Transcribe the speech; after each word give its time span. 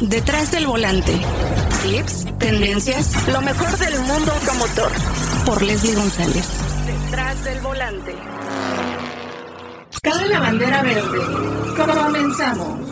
Detrás 0.00 0.50
del 0.50 0.66
volante. 0.66 1.12
Tips, 1.82 2.26
tendencias, 2.38 3.28
lo 3.28 3.40
mejor 3.40 3.78
del 3.78 3.98
mundo 4.00 4.32
automotor. 4.32 4.90
Por 5.46 5.62
Leslie 5.62 5.94
González. 5.94 6.48
Detrás 6.86 7.44
del 7.44 7.60
volante. 7.60 8.14
Cabe 10.02 10.28
la 10.28 10.40
bandera 10.40 10.82
verde. 10.82 11.18
Comenzamos. 11.76 12.90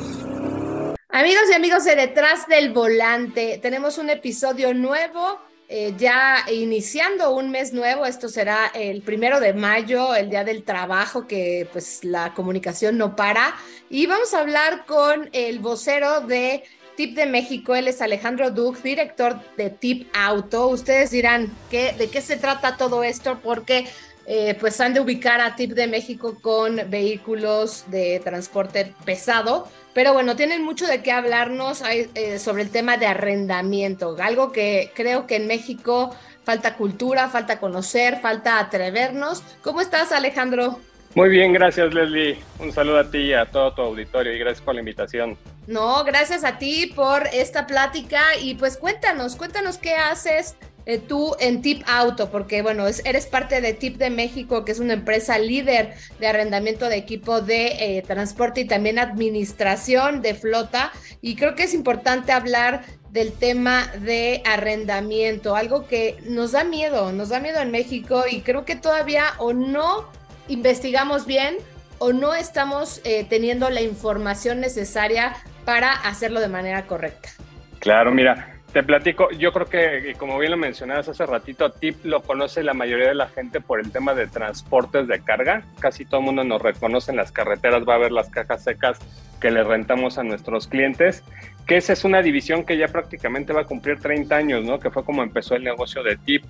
Amigos 1.08 1.42
y 1.50 1.54
amigos 1.54 1.84
de 1.84 1.96
Detrás 1.96 2.46
del 2.46 2.72
Volante, 2.72 3.58
tenemos 3.60 3.98
un 3.98 4.08
episodio 4.08 4.72
nuevo 4.72 5.38
eh, 5.74 5.94
ya 5.96 6.44
iniciando 6.52 7.34
un 7.34 7.50
mes 7.50 7.72
nuevo, 7.72 8.04
esto 8.04 8.28
será 8.28 8.66
el 8.74 9.00
primero 9.00 9.40
de 9.40 9.54
mayo, 9.54 10.14
el 10.14 10.28
día 10.28 10.44
del 10.44 10.64
trabajo, 10.64 11.26
que 11.26 11.66
pues 11.72 12.04
la 12.04 12.34
comunicación 12.34 12.98
no 12.98 13.16
para. 13.16 13.54
Y 13.88 14.06
vamos 14.06 14.34
a 14.34 14.40
hablar 14.40 14.84
con 14.84 15.30
el 15.32 15.60
vocero 15.60 16.20
de 16.20 16.62
Tip 16.96 17.14
de 17.14 17.26
México, 17.26 17.74
él 17.74 17.88
es 17.88 18.02
Alejandro 18.02 18.50
Dug, 18.50 18.80
director 18.82 19.38
de 19.56 19.70
Tip 19.70 20.08
Auto. 20.14 20.68
Ustedes 20.68 21.10
dirán, 21.10 21.52
¿qué, 21.70 21.92
¿de 21.98 22.08
qué 22.08 22.20
se 22.20 22.36
trata 22.36 22.76
todo 22.76 23.02
esto? 23.02 23.40
Porque 23.42 23.86
eh, 24.26 24.56
pues 24.60 24.80
han 24.80 24.94
de 24.94 25.00
ubicar 25.00 25.40
a 25.40 25.56
Tip 25.56 25.72
de 25.72 25.86
México 25.86 26.38
con 26.40 26.80
vehículos 26.88 27.84
de 27.88 28.20
transporte 28.22 28.94
pesado 29.04 29.68
pero 29.94 30.14
bueno, 30.14 30.36
tienen 30.36 30.64
mucho 30.64 30.86
de 30.86 31.02
qué 31.02 31.12
hablarnos 31.12 31.82
eh, 31.82 32.38
sobre 32.38 32.62
el 32.62 32.70
tema 32.70 32.96
de 32.96 33.06
arrendamiento, 33.06 34.16
algo 34.20 34.50
que 34.52 34.90
creo 34.94 35.26
que 35.26 35.36
en 35.36 35.46
México 35.46 36.14
falta 36.44 36.76
cultura, 36.76 37.28
falta 37.28 37.60
conocer, 37.60 38.18
falta 38.20 38.58
atrevernos. 38.58 39.42
¿Cómo 39.60 39.80
estás, 39.80 40.12
Alejandro? 40.12 40.78
Muy 41.14 41.28
bien, 41.28 41.52
gracias, 41.52 41.92
Leslie. 41.92 42.38
Un 42.58 42.72
saludo 42.72 42.98
a 43.00 43.10
ti 43.10 43.18
y 43.18 43.32
a 43.34 43.44
todo 43.44 43.74
tu 43.74 43.82
auditorio 43.82 44.32
y 44.32 44.38
gracias 44.38 44.62
por 44.62 44.74
la 44.74 44.80
invitación. 44.80 45.36
No, 45.66 46.02
gracias 46.04 46.42
a 46.44 46.58
ti 46.58 46.92
por 46.94 47.28
esta 47.32 47.66
plática 47.66 48.22
y 48.40 48.54
pues 48.56 48.76
cuéntanos, 48.76 49.36
cuéntanos 49.36 49.78
qué 49.78 49.94
haces 49.94 50.56
eh, 50.86 50.98
tú 50.98 51.36
en 51.38 51.62
Tip 51.62 51.84
Auto, 51.86 52.30
porque 52.30 52.62
bueno, 52.62 52.84
eres 53.04 53.26
parte 53.26 53.60
de 53.60 53.72
Tip 53.72 53.96
de 53.96 54.10
México, 54.10 54.64
que 54.64 54.72
es 54.72 54.80
una 54.80 54.94
empresa 54.94 55.38
líder 55.38 55.94
de 56.18 56.26
arrendamiento 56.26 56.88
de 56.88 56.96
equipo 56.96 57.40
de 57.40 57.98
eh, 57.98 58.02
transporte 58.02 58.62
y 58.62 58.64
también 58.64 58.98
administración 58.98 60.20
de 60.20 60.34
flota. 60.34 60.90
Y 61.20 61.36
creo 61.36 61.54
que 61.54 61.62
es 61.64 61.74
importante 61.74 62.32
hablar 62.32 62.84
del 63.10 63.32
tema 63.32 63.86
de 64.00 64.42
arrendamiento, 64.44 65.54
algo 65.54 65.86
que 65.86 66.16
nos 66.24 66.52
da 66.52 66.64
miedo, 66.64 67.12
nos 67.12 67.28
da 67.28 67.38
miedo 67.38 67.60
en 67.60 67.70
México 67.70 68.24
y 68.28 68.40
creo 68.40 68.64
que 68.64 68.74
todavía 68.74 69.26
o 69.38 69.52
no 69.52 70.10
investigamos 70.48 71.26
bien 71.26 71.58
o 71.98 72.12
no 72.12 72.34
estamos 72.34 73.00
eh, 73.04 73.24
teniendo 73.28 73.70
la 73.70 73.80
información 73.80 74.58
necesaria 74.58 75.36
para 75.64 75.92
hacerlo 75.92 76.40
de 76.40 76.48
manera 76.48 76.86
correcta. 76.86 77.30
Claro, 77.78 78.12
mira, 78.12 78.52
te 78.72 78.82
platico, 78.82 79.30
yo 79.32 79.52
creo 79.52 79.66
que, 79.66 80.14
como 80.18 80.38
bien 80.38 80.50
lo 80.50 80.56
mencionabas 80.56 81.06
hace 81.06 81.26
ratito, 81.26 81.70
TIP 81.72 82.06
lo 82.06 82.22
conoce 82.22 82.62
la 82.62 82.72
mayoría 82.72 83.08
de 83.08 83.14
la 83.14 83.28
gente 83.28 83.60
por 83.60 83.80
el 83.80 83.92
tema 83.92 84.14
de 84.14 84.26
transportes 84.26 85.06
de 85.08 85.20
carga. 85.20 85.62
Casi 85.78 86.06
todo 86.06 86.20
el 86.20 86.26
mundo 86.26 86.44
nos 86.44 86.62
reconoce 86.62 87.10
en 87.10 87.18
las 87.18 87.32
carreteras, 87.32 87.86
va 87.86 87.96
a 87.96 87.98
ver 87.98 88.12
las 88.12 88.30
cajas 88.30 88.64
secas 88.64 88.98
que 89.40 89.50
le 89.50 89.62
rentamos 89.62 90.16
a 90.16 90.22
nuestros 90.22 90.68
clientes, 90.68 91.22
que 91.66 91.76
esa 91.76 91.92
es 91.92 92.04
una 92.04 92.22
división 92.22 92.64
que 92.64 92.78
ya 92.78 92.88
prácticamente 92.88 93.52
va 93.52 93.62
a 93.62 93.64
cumplir 93.64 94.00
30 94.00 94.34
años, 94.34 94.64
¿no? 94.64 94.78
Que 94.78 94.90
fue 94.90 95.04
como 95.04 95.22
empezó 95.22 95.54
el 95.54 95.64
negocio 95.64 96.02
de 96.02 96.16
TIP. 96.16 96.44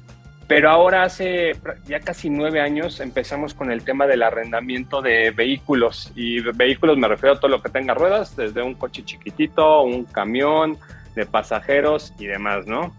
Pero 0.55 0.69
ahora 0.69 1.05
hace 1.05 1.53
ya 1.87 2.01
casi 2.01 2.29
nueve 2.29 2.61
años 2.61 3.01
empezamos 3.01 3.55
con 3.55 3.73
el 3.73 3.85
tema 3.85 4.07
del 4.07 4.23
arrendamiento 4.23 5.01
de 5.01 5.31
vehículos. 5.31 6.13
Y 6.15 6.41
vehículos 6.41 6.99
me 6.99 7.09
refiero 7.09 7.37
a 7.37 7.41
todo 7.41 7.51
lo 7.51 7.63
que 7.63 7.71
tenga 7.71 7.95
ruedas, 7.95 8.37
desde 8.37 8.61
un 8.61 8.75
coche 8.75 9.03
chiquitito, 9.03 9.81
un 9.81 10.05
camión, 10.05 10.77
de 11.15 11.25
pasajeros 11.25 12.13
y 12.19 12.27
demás, 12.27 12.67
¿no? 12.67 12.95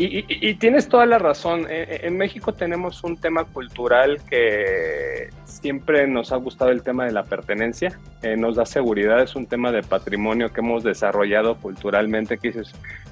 Y, 0.00 0.54
tienes 0.54 0.88
toda 0.88 1.06
la 1.06 1.18
razón. 1.18 1.66
E, 1.68 1.82
e, 1.82 2.06
en, 2.06 2.16
México 2.16 2.54
tenemos 2.54 3.02
un 3.02 3.16
tema 3.16 3.44
cultural 3.44 4.20
que 4.30 5.28
siempre 5.44 6.06
nos 6.06 6.30
ha 6.30 6.36
gustado 6.36 6.70
el 6.70 6.84
tema 6.84 7.04
de 7.04 7.10
la 7.10 7.24
pertenencia. 7.24 7.98
Eh, 8.22 8.36
nos 8.36 8.54
da 8.54 8.64
seguridad, 8.64 9.20
es 9.20 9.34
un 9.34 9.46
tema 9.46 9.72
de 9.72 9.82
patrimonio 9.82 10.52
que 10.52 10.60
hemos 10.60 10.84
desarrollado 10.84 11.56
culturalmente. 11.56 12.38
Que 12.38 12.54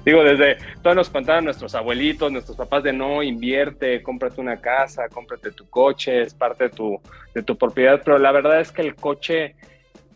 digo, 0.05 0.23
desde 0.23 0.59
todos 0.81 0.95
nos 0.95 1.09
contaban 1.09 1.43
nuestros 1.43 1.75
abuelitos, 1.75 2.31
nuestros 2.31 2.55
papás 2.55 2.83
de 2.83 2.93
no 2.93 3.21
invierte, 3.21 4.01
cómprate 4.01 4.39
una 4.39 4.61
casa, 4.61 5.09
cómprate 5.09 5.51
tu 5.51 5.69
coche, 5.69 6.21
es 6.21 6.33
parte 6.33 6.65
de 6.65 6.69
tu, 6.69 7.01
de 7.33 7.43
tu 7.43 7.57
propiedad. 7.57 8.01
Pero 8.05 8.17
la 8.17 8.31
verdad 8.31 8.61
es 8.61 8.71
que 8.71 8.81
el 8.81 8.95
coche, 8.95 9.55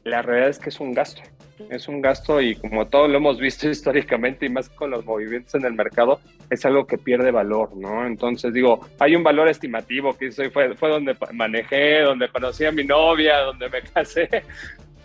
la 0.06 0.22
realidad 0.22 0.50
es 0.50 0.60
que 0.60 0.70
es 0.70 0.80
un 0.80 0.94
gasto 0.94 1.22
es 1.70 1.88
un 1.88 2.02
gasto 2.02 2.42
y 2.42 2.56
como 2.56 2.88
todo 2.88 3.08
lo 3.08 3.18
hemos 3.18 3.40
visto 3.40 3.70
históricamente 3.70 4.46
y 4.46 4.50
más 4.50 4.70
con 4.70 4.92
los 4.92 5.06
movimientos 5.06 5.56
en 5.56 5.66
el 5.66 5.74
mercado, 5.74 6.20
es 6.50 6.66
algo 6.66 6.86
que 6.86 6.98
pierde 6.98 7.32
valor, 7.32 7.76
¿no? 7.76 8.06
Entonces 8.06 8.54
digo, 8.54 8.88
hay 9.00 9.16
un 9.16 9.24
valor 9.24 9.48
estimativo 9.48 10.18
que 10.18 10.32
fue, 10.32 10.76
fue 10.76 10.90
donde 10.90 11.16
manejé, 11.34 12.02
donde 12.02 12.30
conocí 12.30 12.66
a 12.66 12.72
mi 12.72 12.84
novia, 12.84 13.40
donde 13.40 13.70
me 13.70 13.82
casé, 13.94 14.30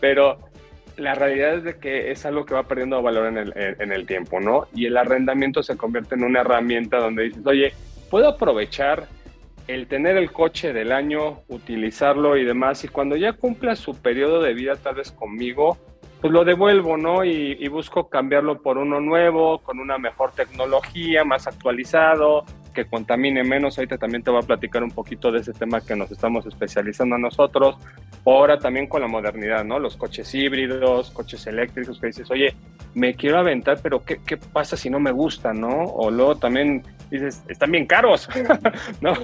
pero 0.00 0.38
la 0.96 1.14
realidad 1.14 1.54
es 1.56 1.64
de 1.64 1.78
que 1.78 2.10
es 2.10 2.24
algo 2.24 2.46
que 2.46 2.54
va 2.54 2.66
perdiendo 2.66 3.02
valor 3.02 3.26
en 3.26 3.36
el, 3.36 3.52
en 3.56 3.92
el 3.92 4.06
tiempo, 4.06 4.40
¿no? 4.40 4.66
Y 4.74 4.86
el 4.86 4.96
arrendamiento 4.96 5.62
se 5.62 5.76
convierte 5.76 6.14
en 6.14 6.24
una 6.24 6.40
herramienta 6.40 6.98
donde 6.98 7.24
dices, 7.24 7.46
oye, 7.46 7.72
puedo 8.10 8.28
aprovechar 8.28 9.06
el 9.66 9.88
tener 9.88 10.16
el 10.16 10.30
coche 10.32 10.72
del 10.72 10.92
año, 10.92 11.42
utilizarlo 11.48 12.36
y 12.36 12.44
demás, 12.44 12.84
y 12.84 12.88
cuando 12.88 13.16
ya 13.16 13.32
cumpla 13.32 13.74
su 13.76 14.00
periodo 14.00 14.40
de 14.40 14.54
vida 14.54 14.76
tal 14.76 14.94
vez 14.96 15.10
conmigo, 15.10 15.76
pues 16.20 16.32
lo 16.32 16.44
devuelvo, 16.44 16.96
¿no? 16.96 17.24
Y, 17.24 17.68
busco 17.68 18.08
cambiarlo 18.08 18.62
por 18.62 18.78
uno 18.78 19.00
nuevo, 19.00 19.58
con 19.58 19.78
una 19.78 19.98
mejor 19.98 20.32
tecnología, 20.32 21.24
más 21.24 21.46
actualizado, 21.46 22.44
que 22.76 22.84
contamine 22.84 23.42
menos. 23.42 23.78
Ahorita 23.78 23.96
también 23.96 24.22
te 24.22 24.30
voy 24.30 24.40
a 24.42 24.46
platicar 24.46 24.84
un 24.84 24.90
poquito 24.90 25.32
de 25.32 25.40
ese 25.40 25.52
tema 25.52 25.80
que 25.80 25.96
nos 25.96 26.10
estamos 26.12 26.44
especializando 26.46 27.16
nosotros. 27.16 27.76
Ahora 28.24 28.58
también 28.58 28.86
con 28.86 29.00
la 29.00 29.08
modernidad, 29.08 29.64
¿no? 29.64 29.78
Los 29.78 29.96
coches 29.96 30.32
híbridos, 30.34 31.10
coches 31.10 31.46
eléctricos, 31.46 31.98
que 31.98 32.08
dices, 32.08 32.30
oye, 32.30 32.54
me 32.94 33.14
quiero 33.14 33.38
aventar, 33.38 33.80
pero 33.82 34.04
¿qué, 34.04 34.20
qué 34.24 34.36
pasa 34.36 34.76
si 34.76 34.90
no 34.90 35.00
me 35.00 35.10
gusta, 35.10 35.54
¿no? 35.54 35.84
O 35.84 36.10
luego 36.10 36.36
también 36.36 36.82
dices, 37.10 37.42
están 37.48 37.72
bien 37.72 37.86
caros, 37.86 38.28
¿no? 39.00 39.14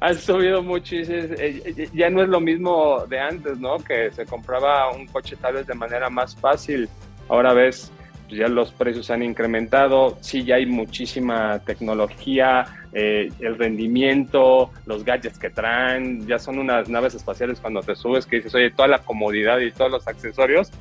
Han 0.00 0.14
subido 0.14 0.62
mucho 0.62 0.94
y 0.94 0.98
dices, 0.98 1.30
eh, 1.32 1.62
eh, 1.76 1.88
ya 1.92 2.10
no 2.10 2.22
es 2.22 2.28
lo 2.28 2.40
mismo 2.40 3.04
de 3.08 3.18
antes, 3.18 3.58
¿no? 3.58 3.78
Que 3.78 4.12
se 4.12 4.24
compraba 4.24 4.92
un 4.92 5.06
coche 5.08 5.36
tal 5.36 5.54
vez 5.54 5.66
de 5.66 5.74
manera 5.74 6.08
más 6.08 6.36
fácil. 6.36 6.88
Ahora 7.28 7.52
ves, 7.54 7.90
pues 8.34 8.48
ya 8.48 8.52
los 8.52 8.72
precios 8.72 9.10
han 9.10 9.22
incrementado, 9.22 10.16
sí, 10.20 10.42
ya 10.42 10.56
hay 10.56 10.66
muchísima 10.66 11.60
tecnología, 11.60 12.64
eh, 12.92 13.30
el 13.38 13.56
rendimiento, 13.56 14.72
los 14.86 15.04
gadgets 15.04 15.38
que 15.38 15.50
traen, 15.50 16.26
ya 16.26 16.40
son 16.40 16.58
unas 16.58 16.88
naves 16.88 17.14
espaciales 17.14 17.60
cuando 17.60 17.80
te 17.80 17.94
subes 17.94 18.26
que 18.26 18.36
dices, 18.36 18.52
oye, 18.56 18.72
toda 18.72 18.88
la 18.88 18.98
comodidad 18.98 19.60
y 19.60 19.70
todos 19.70 19.92
los 19.92 20.08
accesorios, 20.08 20.72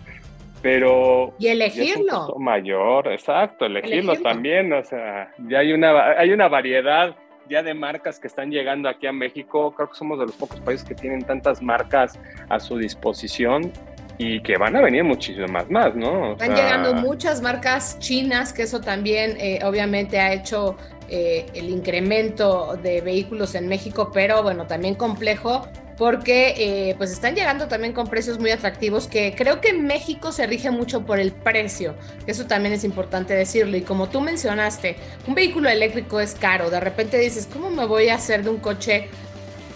pero 0.64 1.36
y 1.38 1.48
elegirlo. 1.48 2.34
mayor 2.40 3.10
exacto 3.10 3.66
elegirlo, 3.66 4.16
también 4.16 4.74
o 4.74 4.84
sea 4.84 5.30
ya 5.48 5.60
hay 5.60 5.74
una 5.74 6.14
hay 6.18 6.32
una 6.32 6.48
variedad 6.48 7.16
ya 7.50 7.62
de 7.62 7.74
marcas 7.74 8.18
que 8.18 8.28
están 8.28 8.50
llegando 8.50 8.88
aquí 8.88 9.06
a 9.06 9.12
México 9.12 9.74
creo 9.76 9.90
que 9.90 9.96
somos 9.96 10.18
de 10.20 10.26
los 10.28 10.36
pocos 10.36 10.62
países 10.62 10.88
que 10.88 10.96
tienen 10.96 11.22
tantas 11.24 11.62
marcas 11.62 12.18
a 12.48 12.62
su 12.62 12.78
disposición 12.78 13.74
y 14.18 14.42
que 14.42 14.58
van 14.58 14.76
a 14.76 14.82
venir 14.82 15.04
muchísimas 15.04 15.70
más, 15.70 15.96
¿no? 15.96 16.34
Están 16.34 16.56
llegando 16.56 16.94
muchas 16.96 17.42
marcas 17.42 17.98
chinas, 18.00 18.54
que 18.54 18.64
eso 18.64 18.80
también 18.80 19.38
eh, 19.40 19.60
obviamente 19.64 20.20
ha 20.20 20.34
hecho 20.34 20.78
eh, 21.10 21.46
el 21.54 21.70
incremento 21.70 22.78
de 22.82 23.02
vehículos 23.02 23.56
en 23.56 23.68
México, 23.68 24.12
pero 24.14 24.44
bueno, 24.44 24.68
también 24.68 24.96
complejo 24.96 25.68
porque 25.98 26.56
eh, 26.58 26.96
pues 26.98 27.12
están 27.12 27.36
llegando 27.36 27.68
también 27.68 27.94
con 27.94 28.08
precios 28.08 28.40
muy 28.40 28.50
atractivos 28.50 29.08
que 29.08 29.36
creo 29.38 29.62
que 29.62 29.70
en 29.70 29.86
México 29.86 30.32
se 30.32 30.48
rige 30.48 30.72
mucho 30.72 31.06
por 31.06 31.20
el 31.20 31.32
precio, 31.32 31.94
eso 32.26 32.46
también 32.46 32.74
es 32.74 32.84
importante 32.84 33.36
decirlo. 33.36 33.78
Y 33.78 33.82
como 33.82 34.10
tú 34.10 34.22
mencionaste, 34.22 34.96
un 35.28 35.36
vehículo 35.36 35.70
eléctrico 35.70 36.20
es 36.20 36.36
caro, 36.36 36.70
de 36.70 36.80
repente 36.80 37.18
dices, 37.18 37.48
¿cómo 37.52 37.70
me 37.70 37.86
voy 37.86 38.10
a 38.10 38.16
hacer 38.16 38.44
de 38.44 38.50
un 38.50 38.58
coche 38.58 39.08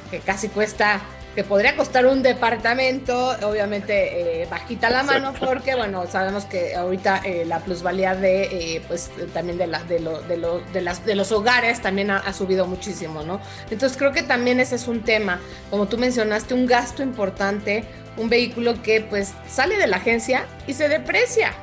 que 0.10 0.20
casi 0.20 0.48
cuesta 0.48 1.02
que 1.38 1.44
podría 1.44 1.76
costar 1.76 2.08
un 2.08 2.24
departamento, 2.24 3.36
obviamente 3.44 4.42
eh, 4.42 4.48
bajita 4.50 4.90
la 4.90 5.04
mano, 5.04 5.36
porque 5.40 5.76
bueno, 5.76 6.08
sabemos 6.08 6.46
que 6.46 6.74
ahorita 6.74 7.22
eh, 7.24 7.46
la 7.46 7.60
plusvalía 7.60 8.16
de, 8.16 8.46
eh, 8.46 8.82
pues 8.88 9.12
también 9.36 9.60
de, 9.60 9.68
la, 9.68 9.84
de, 9.84 10.00
lo, 10.00 10.20
de, 10.24 10.36
lo, 10.36 10.62
de, 10.74 10.82
las, 10.82 11.06
de 11.06 11.14
los 11.14 11.32
hogares 11.32 11.80
también 11.80 12.10
ha, 12.10 12.34
subido 12.34 12.66
muchísimo, 12.66 13.22
¿no? 13.22 13.40
Entonces 13.70 14.00
creo 14.00 14.14
que 14.14 14.24
también 14.24 14.60
ese 14.60 14.78
es 14.78 14.88
un 14.88 15.02
tema, 15.02 15.40
como 15.70 15.86
tú 15.86 16.00
mencionaste, 16.00 16.56
un 16.56 16.66
gasto 16.66 17.04
importante, 17.04 17.84
un 18.18 18.30
vehículo 18.30 18.82
que 18.82 19.02
pues 19.02 19.36
sale 19.48 19.78
de 19.78 19.86
la 19.86 19.98
agencia 19.98 20.48
y 20.66 20.74
se 20.74 20.90
deprecia. 20.90 21.54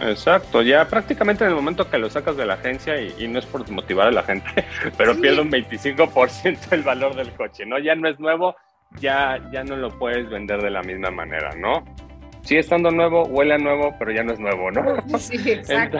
Exacto, 0.00 0.62
ya 0.62 0.88
prácticamente 0.88 1.44
en 1.44 1.50
el 1.50 1.56
momento 1.56 1.88
que 1.88 1.98
lo 1.98 2.10
sacas 2.10 2.36
de 2.36 2.44
la 2.44 2.54
agencia, 2.54 3.00
y, 3.00 3.28
no 3.28 3.38
es 3.38 3.46
por 3.46 3.70
motivar 3.70 4.08
a 4.08 4.10
la 4.10 4.24
gente, 4.24 4.64
pero 4.96 5.14
pierde 5.14 5.42
un 5.42 5.50
25% 5.52 6.72
el 6.72 6.82
valor 6.82 7.14
del 7.14 7.30
coche, 7.34 7.64
¿no? 7.66 7.78
Ya 7.78 7.94
no 7.94 8.08
es 8.08 8.18
nuevo, 8.18 8.56
ya, 8.98 9.38
ya 9.52 9.62
no 9.64 9.76
lo 9.76 9.90
puedes 9.98 10.28
vender 10.28 10.60
de 10.60 10.70
la 10.70 10.82
misma 10.82 11.10
manera, 11.10 11.50
¿no? 11.56 11.84
sigue 12.42 12.60
estando 12.60 12.90
nuevo, 12.90 13.24
huele 13.24 13.54
a 13.54 13.58
nuevo, 13.58 13.94
pero 13.98 14.12
ya 14.12 14.22
no 14.22 14.32
es 14.32 14.40
nuevo, 14.40 14.70
¿no? 14.70 14.96
Sí, 15.18 15.36
exacto. 15.50 15.98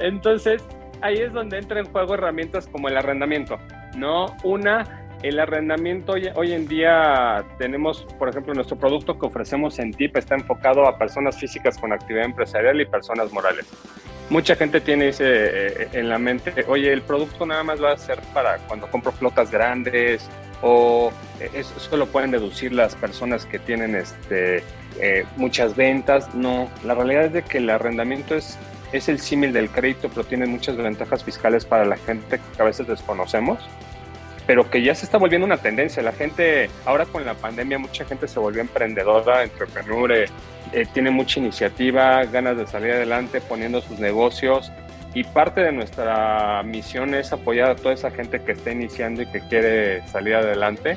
Entonces, 0.00 0.62
ahí 1.00 1.18
es 1.18 1.32
donde 1.32 1.58
entra 1.58 1.80
en 1.80 1.86
juego 1.86 2.14
herramientas 2.14 2.66
como 2.66 2.88
el 2.88 2.96
arrendamiento, 2.96 3.58
¿no? 3.96 4.26
Una, 4.42 5.06
el 5.22 5.38
arrendamiento 5.38 6.14
hoy, 6.34 6.52
en 6.52 6.66
día 6.66 7.44
tenemos, 7.58 8.04
por 8.18 8.28
ejemplo, 8.28 8.54
nuestro 8.54 8.76
producto 8.76 9.18
que 9.18 9.26
ofrecemos 9.26 9.78
en 9.78 9.92
TIP 9.92 10.16
está 10.16 10.34
enfocado 10.34 10.86
a 10.86 10.98
personas 10.98 11.38
físicas 11.38 11.78
con 11.78 11.92
actividad 11.92 12.24
empresarial 12.24 12.80
y 12.80 12.86
personas 12.86 13.32
morales. 13.32 13.70
Mucha 14.32 14.56
gente 14.56 14.80
tiene 14.80 15.10
eh, 15.18 15.88
en 15.92 16.08
la 16.08 16.18
mente, 16.18 16.64
oye, 16.66 16.90
el 16.90 17.02
producto 17.02 17.44
nada 17.44 17.62
más 17.64 17.82
va 17.82 17.92
a 17.92 17.98
ser 17.98 18.18
para 18.32 18.56
cuando 18.66 18.86
compro 18.86 19.12
flotas 19.12 19.50
grandes 19.50 20.26
o 20.62 21.12
eh, 21.38 21.50
eso, 21.52 21.94
lo 21.98 22.06
pueden 22.06 22.30
deducir 22.30 22.72
las 22.72 22.96
personas 22.96 23.44
que 23.44 23.58
tienen 23.58 23.94
este, 23.94 24.64
eh, 24.98 25.26
muchas 25.36 25.76
ventas. 25.76 26.34
No, 26.34 26.70
la 26.82 26.94
realidad 26.94 27.26
es 27.26 27.34
de 27.34 27.42
que 27.42 27.58
el 27.58 27.68
arrendamiento 27.68 28.34
es, 28.34 28.56
es 28.92 29.10
el 29.10 29.20
símil 29.20 29.52
del 29.52 29.68
crédito, 29.68 30.08
pero 30.08 30.24
tiene 30.24 30.46
muchas 30.46 30.78
ventajas 30.78 31.22
fiscales 31.22 31.66
para 31.66 31.84
la 31.84 31.98
gente 31.98 32.40
que 32.56 32.62
a 32.62 32.64
veces 32.64 32.86
desconocemos 32.86 33.58
pero 34.44 34.68
que 34.68 34.82
ya 34.82 34.92
se 34.94 35.04
está 35.04 35.18
volviendo 35.18 35.46
una 35.46 35.58
tendencia. 35.58 36.02
La 36.02 36.10
gente, 36.10 36.68
ahora 36.84 37.06
con 37.06 37.24
la 37.24 37.34
pandemia, 37.34 37.78
mucha 37.78 38.04
gente 38.04 38.26
se 38.26 38.40
volvió 38.40 38.60
emprendedora, 38.60 39.44
entrepreneur, 39.44 40.26
eh, 40.72 40.86
tiene 40.92 41.10
mucha 41.10 41.40
iniciativa, 41.40 42.24
ganas 42.24 42.56
de 42.56 42.66
salir 42.66 42.92
adelante 42.92 43.40
poniendo 43.40 43.80
sus 43.80 43.98
negocios. 43.98 44.72
Y 45.14 45.24
parte 45.24 45.60
de 45.60 45.72
nuestra 45.72 46.62
misión 46.62 47.14
es 47.14 47.32
apoyar 47.32 47.70
a 47.70 47.76
toda 47.76 47.92
esa 47.94 48.10
gente 48.10 48.40
que 48.42 48.52
está 48.52 48.72
iniciando 48.72 49.22
y 49.22 49.26
que 49.26 49.40
quiere 49.40 50.06
salir 50.08 50.34
adelante. 50.34 50.96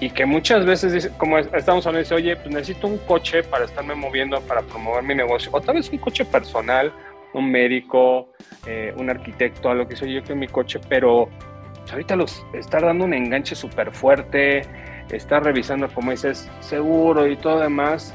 Y 0.00 0.10
que 0.10 0.24
muchas 0.24 0.64
veces, 0.64 1.10
como 1.18 1.38
estamos 1.38 1.86
hablando, 1.86 2.00
dice, 2.00 2.14
oye, 2.14 2.34
pues 2.36 2.48
necesito 2.48 2.86
un 2.86 2.98
coche 2.98 3.42
para 3.42 3.66
estarme 3.66 3.94
moviendo, 3.94 4.40
para 4.40 4.62
promover 4.62 5.02
mi 5.04 5.14
negocio. 5.14 5.50
O 5.52 5.60
tal 5.60 5.76
vez 5.76 5.90
un 5.90 5.98
coche 5.98 6.24
personal, 6.24 6.92
un 7.34 7.50
médico, 7.50 8.28
eh, 8.66 8.94
un 8.96 9.10
arquitecto, 9.10 9.70
algo 9.70 9.86
que 9.86 9.96
soy 9.96 10.14
yo 10.14 10.22
que 10.22 10.34
mi 10.34 10.48
coche, 10.48 10.80
pero 10.88 11.28
ahorita 11.90 12.16
los 12.16 12.44
está 12.54 12.80
dando 12.80 13.04
un 13.04 13.14
enganche 13.14 13.54
súper 13.54 13.92
fuerte, 13.92 14.62
está 15.10 15.40
revisando, 15.40 15.88
como 15.88 16.10
dices, 16.10 16.50
seguro 16.60 17.26
y 17.26 17.36
todo 17.36 17.60
demás, 17.60 18.14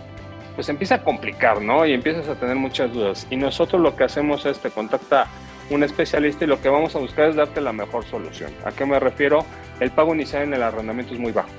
pues 0.58 0.70
empieza 0.70 0.96
a 0.96 1.04
complicar, 1.04 1.62
¿no? 1.62 1.86
Y 1.86 1.94
empiezas 1.94 2.28
a 2.28 2.36
tener 2.36 2.56
muchas 2.56 2.92
dudas. 2.92 3.28
Y 3.30 3.38
nosotros 3.38 3.80
lo 3.80 3.96
que 3.96 4.06
hacemos 4.06 4.44
es 4.48 4.58
te 4.58 4.72
contacta 4.72 5.28
un 5.70 5.84
especialista 5.84 6.46
y 6.46 6.48
lo 6.48 6.60
que 6.60 6.68
vamos 6.68 6.96
a 6.96 7.00
buscar 7.00 7.30
es 7.30 7.36
darte 7.36 7.62
la 7.62 7.74
mejor 7.74 8.06
solución. 8.06 8.52
¿A 8.66 8.72
qué 8.72 8.84
me 8.84 9.00
refiero? 9.00 9.46
El 9.80 9.92
pago 9.92 10.16
inicial 10.16 10.42
en 10.42 10.56
el 10.56 10.64
arrendamiento 10.64 11.14
es 11.14 11.20
muy 11.20 11.32
bajo. 11.32 11.50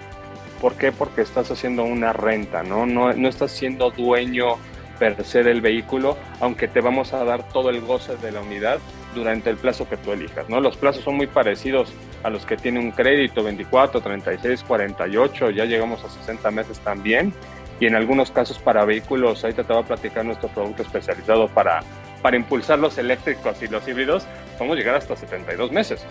¿Por 0.60 0.74
qué? 0.74 0.90
Porque 0.90 1.22
estás 1.22 1.48
haciendo 1.52 1.84
una 1.84 2.12
renta, 2.12 2.64
¿no? 2.64 2.86
No, 2.86 3.12
no 3.12 3.28
estás 3.28 3.52
siendo 3.52 3.92
dueño 3.92 4.56
per 4.98 5.24
se 5.24 5.44
del 5.44 5.60
vehículo, 5.60 6.18
aunque 6.40 6.66
te 6.66 6.80
vamos 6.80 7.12
a 7.12 7.22
dar 7.22 7.48
todo 7.50 7.70
el 7.70 7.80
goce 7.80 8.16
de 8.16 8.32
la 8.32 8.40
unidad 8.40 8.80
durante 9.14 9.48
el 9.48 9.56
plazo 9.58 9.88
que 9.88 9.96
tú 9.96 10.10
elijas, 10.10 10.48
¿no? 10.48 10.60
Los 10.60 10.76
plazos 10.76 11.04
son 11.04 11.16
muy 11.16 11.28
parecidos 11.28 11.92
a 12.24 12.30
los 12.30 12.44
que 12.44 12.56
tiene 12.56 12.80
un 12.80 12.90
crédito, 12.90 13.44
24, 13.44 14.00
36, 14.00 14.64
48, 14.66 15.50
ya 15.50 15.66
llegamos 15.66 16.02
a 16.02 16.08
60 16.08 16.50
meses 16.50 16.80
también, 16.80 17.32
y 17.80 17.86
en 17.86 17.94
algunos 17.94 18.30
casos 18.30 18.58
para 18.58 18.84
vehículos, 18.84 19.44
ahorita 19.44 19.64
te 19.64 19.72
voy 19.72 19.82
a 19.82 19.86
platicar 19.86 20.24
nuestro 20.24 20.48
producto 20.48 20.82
especializado 20.82 21.48
para, 21.48 21.80
para 22.22 22.36
impulsar 22.36 22.78
los 22.78 22.98
eléctricos 22.98 23.62
y 23.62 23.68
los 23.68 23.86
híbridos, 23.86 24.26
podemos 24.56 24.76
llegar 24.76 24.96
hasta 24.96 25.16
72 25.16 25.70
meses, 25.70 26.04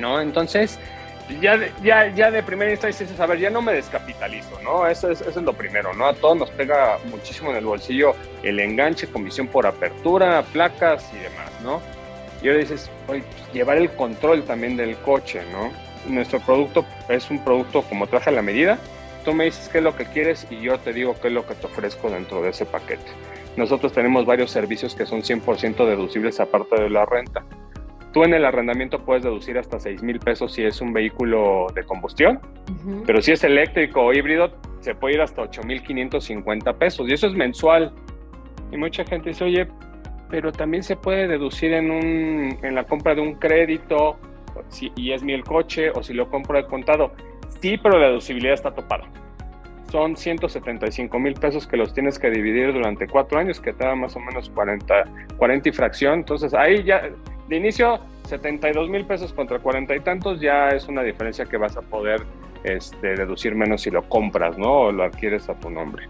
¿no? 0.00 0.20
Entonces, 0.20 0.78
ya, 1.40 1.58
ya, 1.82 2.08
ya 2.08 2.30
de 2.30 2.42
primera 2.42 2.70
instancia 2.70 3.06
dices, 3.06 3.20
a 3.20 3.26
ver, 3.26 3.38
ya 3.38 3.50
no 3.50 3.62
me 3.62 3.72
descapitalizo, 3.72 4.60
¿no? 4.62 4.86
Eso 4.86 5.10
es, 5.10 5.20
eso 5.20 5.38
es 5.38 5.44
lo 5.44 5.52
primero, 5.52 5.94
¿no? 5.94 6.06
A 6.06 6.14
todos 6.14 6.36
nos 6.36 6.50
pega 6.50 6.98
muchísimo 7.10 7.50
en 7.50 7.56
el 7.56 7.64
bolsillo 7.64 8.14
el 8.42 8.58
enganche, 8.58 9.06
comisión 9.06 9.46
por 9.46 9.66
apertura, 9.66 10.42
placas 10.52 11.08
y 11.14 11.18
demás, 11.18 11.50
¿no? 11.62 11.80
Y 12.42 12.48
ahora 12.48 12.58
dices, 12.58 12.90
pues, 13.06 13.22
llevar 13.52 13.76
el 13.76 13.90
control 13.92 14.42
también 14.44 14.76
del 14.76 14.96
coche, 14.96 15.42
¿no? 15.52 15.70
Nuestro 16.12 16.40
producto 16.40 16.84
es 17.08 17.30
un 17.30 17.44
producto 17.44 17.82
como 17.82 18.08
traje 18.08 18.30
a 18.30 18.32
la 18.32 18.42
medida. 18.42 18.78
Tú 19.24 19.32
me 19.34 19.44
dices 19.44 19.68
qué 19.68 19.78
es 19.78 19.84
lo 19.84 19.96
que 19.96 20.06
quieres 20.06 20.46
y 20.50 20.60
yo 20.60 20.78
te 20.78 20.92
digo 20.92 21.14
qué 21.20 21.28
es 21.28 21.34
lo 21.34 21.46
que 21.46 21.54
te 21.54 21.66
ofrezco 21.66 22.10
dentro 22.10 22.42
de 22.42 22.50
ese 22.50 22.66
paquete. 22.66 23.04
Nosotros 23.56 23.92
tenemos 23.92 24.26
varios 24.26 24.50
servicios 24.50 24.94
que 24.94 25.06
son 25.06 25.22
100% 25.22 25.86
deducibles 25.86 26.40
aparte 26.40 26.82
de 26.82 26.90
la 26.90 27.04
renta. 27.04 27.44
Tú 28.12 28.24
en 28.24 28.34
el 28.34 28.44
arrendamiento 28.44 29.04
puedes 29.04 29.22
deducir 29.22 29.58
hasta 29.58 29.78
6 29.78 30.02
mil 30.02 30.18
pesos 30.18 30.52
si 30.52 30.62
es 30.64 30.80
un 30.80 30.92
vehículo 30.92 31.66
de 31.74 31.82
combustión, 31.84 32.40
pero 33.06 33.22
si 33.22 33.32
es 33.32 33.42
eléctrico 33.44 34.02
o 34.02 34.12
híbrido, 34.12 34.52
se 34.80 34.94
puede 34.94 35.14
ir 35.14 35.20
hasta 35.22 35.42
8 35.42 35.62
mil 35.62 35.82
550 35.82 36.74
pesos 36.74 37.08
y 37.08 37.12
eso 37.12 37.26
es 37.26 37.34
mensual. 37.34 37.92
Y 38.70 38.76
mucha 38.76 39.04
gente 39.04 39.30
dice, 39.30 39.44
oye, 39.44 39.66
pero 40.28 40.50
también 40.50 40.82
se 40.82 40.96
puede 40.96 41.28
deducir 41.28 41.72
en, 41.72 41.90
un, 41.90 42.58
en 42.62 42.74
la 42.74 42.84
compra 42.84 43.14
de 43.14 43.20
un 43.20 43.34
crédito, 43.34 44.18
si, 44.68 44.90
y 44.96 45.12
es 45.12 45.22
mi 45.22 45.34
el 45.34 45.44
coche, 45.44 45.90
o 45.90 46.02
si 46.02 46.12
lo 46.14 46.28
compro 46.28 46.56
de 46.56 46.66
contado. 46.66 47.12
Sí, 47.62 47.78
pero 47.80 47.96
la 47.96 48.08
deducibilidad 48.08 48.54
está 48.54 48.72
topada. 48.72 49.04
Son 49.92 50.16
175 50.16 51.16
mil 51.20 51.34
pesos 51.34 51.68
que 51.68 51.76
los 51.76 51.94
tienes 51.94 52.18
que 52.18 52.28
dividir 52.28 52.72
durante 52.72 53.06
cuatro 53.06 53.38
años, 53.38 53.60
que 53.60 53.72
te 53.72 53.84
da 53.84 53.94
más 53.94 54.16
o 54.16 54.20
menos 54.20 54.50
40, 54.50 55.04
40 55.36 55.68
y 55.68 55.72
fracción. 55.72 56.14
Entonces 56.14 56.54
ahí 56.54 56.82
ya, 56.82 57.08
de 57.48 57.56
inicio, 57.56 58.00
72 58.26 58.88
mil 58.88 59.04
pesos 59.04 59.32
contra 59.32 59.60
40 59.60 59.94
y 59.94 60.00
tantos, 60.00 60.40
ya 60.40 60.70
es 60.70 60.88
una 60.88 61.04
diferencia 61.04 61.44
que 61.44 61.56
vas 61.56 61.76
a 61.76 61.82
poder 61.82 62.22
este, 62.64 63.14
deducir 63.14 63.54
menos 63.54 63.82
si 63.82 63.90
lo 63.90 64.02
compras, 64.08 64.58
¿no? 64.58 64.80
O 64.80 64.92
lo 64.92 65.04
adquieres 65.04 65.48
a 65.48 65.54
tu 65.54 65.70
nombre. 65.70 66.08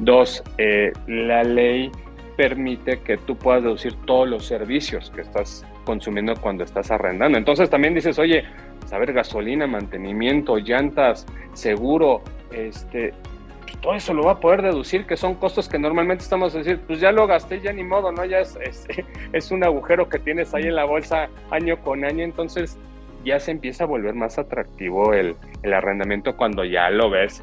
Dos, 0.00 0.42
eh, 0.56 0.92
la 1.06 1.44
ley 1.44 1.92
permite 2.36 3.00
que 3.02 3.18
tú 3.18 3.36
puedas 3.36 3.62
deducir 3.62 3.94
todos 4.04 4.28
los 4.28 4.46
servicios 4.46 5.12
que 5.14 5.20
estás 5.20 5.64
consumiendo 5.88 6.34
cuando 6.38 6.64
estás 6.64 6.90
arrendando. 6.90 7.38
Entonces 7.38 7.70
también 7.70 7.94
dices, 7.94 8.18
oye, 8.18 8.44
saber 8.84 9.14
gasolina, 9.14 9.66
mantenimiento, 9.66 10.58
llantas, 10.58 11.24
seguro, 11.54 12.20
este, 12.52 13.14
pues, 13.62 13.80
todo 13.80 13.94
eso 13.94 14.12
lo 14.12 14.24
va 14.24 14.32
a 14.32 14.38
poder 14.38 14.60
deducir, 14.60 15.06
que 15.06 15.16
son 15.16 15.36
costos 15.36 15.66
que 15.66 15.78
normalmente 15.78 16.24
estamos 16.24 16.54
a 16.54 16.58
decir, 16.58 16.78
pues 16.86 17.00
ya 17.00 17.10
lo 17.10 17.26
gasté, 17.26 17.62
ya 17.62 17.72
ni 17.72 17.84
modo, 17.84 18.12
¿no? 18.12 18.22
Ya 18.26 18.40
es, 18.40 18.58
es, 19.32 19.50
un 19.50 19.64
agujero 19.64 20.10
que 20.10 20.18
tienes 20.18 20.52
ahí 20.52 20.64
en 20.64 20.74
la 20.74 20.84
bolsa 20.84 21.30
año 21.50 21.78
con 21.78 22.04
año, 22.04 22.22
entonces 22.22 22.76
ya 23.24 23.40
se 23.40 23.50
empieza 23.50 23.84
a 23.84 23.86
volver 23.86 24.14
más 24.14 24.38
atractivo 24.38 25.14
el, 25.14 25.36
el 25.62 25.72
arrendamiento 25.72 26.36
cuando 26.36 26.66
ya 26.66 26.90
lo 26.90 27.08
ves 27.08 27.42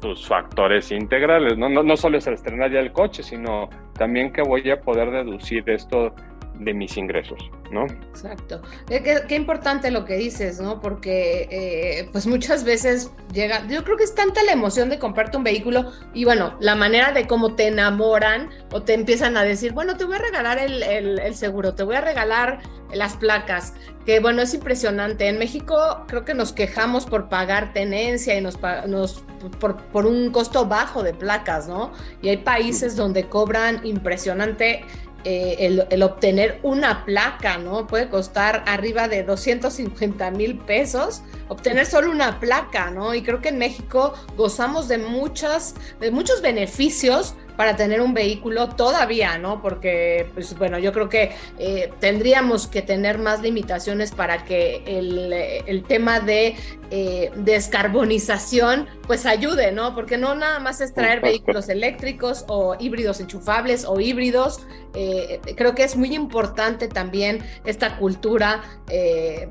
sus 0.00 0.28
factores 0.28 0.92
integrales, 0.92 1.58
¿no? 1.58 1.68
No, 1.68 1.82
no 1.82 1.96
solo 1.96 2.18
es 2.18 2.26
el 2.28 2.34
estrenar 2.34 2.70
ya 2.70 2.78
el 2.78 2.92
coche, 2.92 3.24
sino 3.24 3.68
también 3.94 4.32
que 4.32 4.42
voy 4.42 4.70
a 4.70 4.80
poder 4.80 5.10
deducir 5.10 5.68
esto 5.68 6.14
de 6.60 6.74
mis 6.74 6.96
ingresos, 6.96 7.38
¿no? 7.70 7.86
Exacto. 7.86 8.60
Eh, 8.90 9.02
qué, 9.26 9.34
importante 9.34 9.90
lo 9.90 10.04
que 10.04 10.16
dices, 10.16 10.60
¿no? 10.60 10.80
Porque 10.80 11.48
eh, 11.50 12.08
pues 12.12 12.26
muchas 12.26 12.64
veces 12.64 13.10
llega, 13.32 13.66
yo 13.66 13.82
creo 13.82 13.96
que 13.96 14.04
es 14.04 14.14
tanta 14.14 14.42
la 14.42 14.52
emoción 14.52 14.90
de 14.90 14.98
comprarte 14.98 15.38
un 15.38 15.44
vehículo 15.44 15.90
y 16.12 16.24
bueno, 16.24 16.56
la 16.60 16.76
manera 16.76 17.12
de 17.12 17.26
cómo 17.26 17.54
te 17.54 17.68
enamoran 17.68 18.50
o 18.72 18.82
te 18.82 18.92
empiezan 18.92 19.38
a 19.38 19.42
decir, 19.42 19.72
bueno, 19.72 19.96
te 19.96 20.04
voy 20.04 20.16
a 20.16 20.18
regalar 20.18 20.58
el, 20.58 20.82
el, 20.82 21.34
seguro, 21.34 21.74
te 21.74 21.82
voy 21.82 21.96
a 21.96 22.02
regalar 22.02 22.60
las 22.92 23.16
placas, 23.16 23.72
que 24.04 24.20
bueno, 24.20 24.42
es 24.42 24.52
impresionante. 24.52 25.28
En 25.28 25.38
México 25.38 26.04
creo 26.08 26.26
que 26.26 26.34
nos 26.34 26.52
quejamos 26.52 27.06
por 27.06 27.30
pagar 27.30 27.72
tenencia 27.72 28.36
y 28.36 28.42
nos, 28.42 28.58
nos 28.86 29.24
por, 29.58 29.78
por 29.84 30.04
un 30.04 30.30
costo 30.30 30.66
bajo 30.66 31.02
de 31.02 31.14
placas, 31.14 31.68
¿no? 31.68 31.92
Y 32.20 32.28
hay 32.28 32.38
países 32.38 32.96
donde 32.96 33.28
cobran 33.28 33.80
impresionante 33.86 34.84
eh, 35.24 35.84
el, 35.90 36.02
obtener 36.02 36.58
una 36.62 37.04
placa, 37.04 37.58
¿no? 37.58 37.86
Puede 37.86 38.08
costar 38.08 38.64
arriba 38.66 39.08
de 39.08 39.22
250 39.22 40.30
mil 40.30 40.58
pesos 40.58 41.22
obtener 41.48 41.84
solo 41.84 42.10
una 42.12 42.38
placa, 42.38 42.90
¿no? 42.90 43.12
Y 43.12 43.22
creo 43.22 43.40
que 43.40 43.48
en 43.48 43.58
México 43.58 44.14
gozamos 44.36 44.86
de 44.86 44.98
muchas, 44.98 45.74
de 45.98 46.12
muchos 46.12 46.40
beneficios 46.42 47.34
para 47.56 47.76
tener 47.76 48.00
un 48.00 48.14
vehículo 48.14 48.68
todavía, 48.70 49.38
¿no? 49.38 49.60
Porque, 49.62 50.26
pues 50.34 50.56
bueno, 50.56 50.78
yo 50.78 50.92
creo 50.92 51.08
que 51.08 51.32
eh, 51.58 51.92
tendríamos 52.00 52.66
que 52.66 52.82
tener 52.82 53.18
más 53.18 53.42
limitaciones 53.42 54.12
para 54.12 54.44
que 54.44 54.82
el, 54.86 55.84
tema 55.88 56.20
de 56.20 56.56
eh, 56.90 57.30
descarbonización 57.36 58.86
pues 59.06 59.26
ayude, 59.26 59.72
¿no? 59.72 59.94
Porque 59.94 60.16
no 60.16 60.34
nada 60.34 60.58
más 60.60 60.80
es 60.80 60.94
traer 60.94 61.20
vehículos 61.20 61.68
eléctricos 61.68 62.44
o 62.48 62.76
híbridos 62.78 63.20
enchufables 63.20 63.84
o 63.84 63.98
híbridos. 63.98 64.66
Eh, 64.94 65.40
creo 65.56 65.74
que 65.74 65.84
es 65.84 65.96
muy 65.96 66.14
importante 66.14 66.88
también 66.88 67.42
esta 67.64 67.96
cultura, 67.96 68.62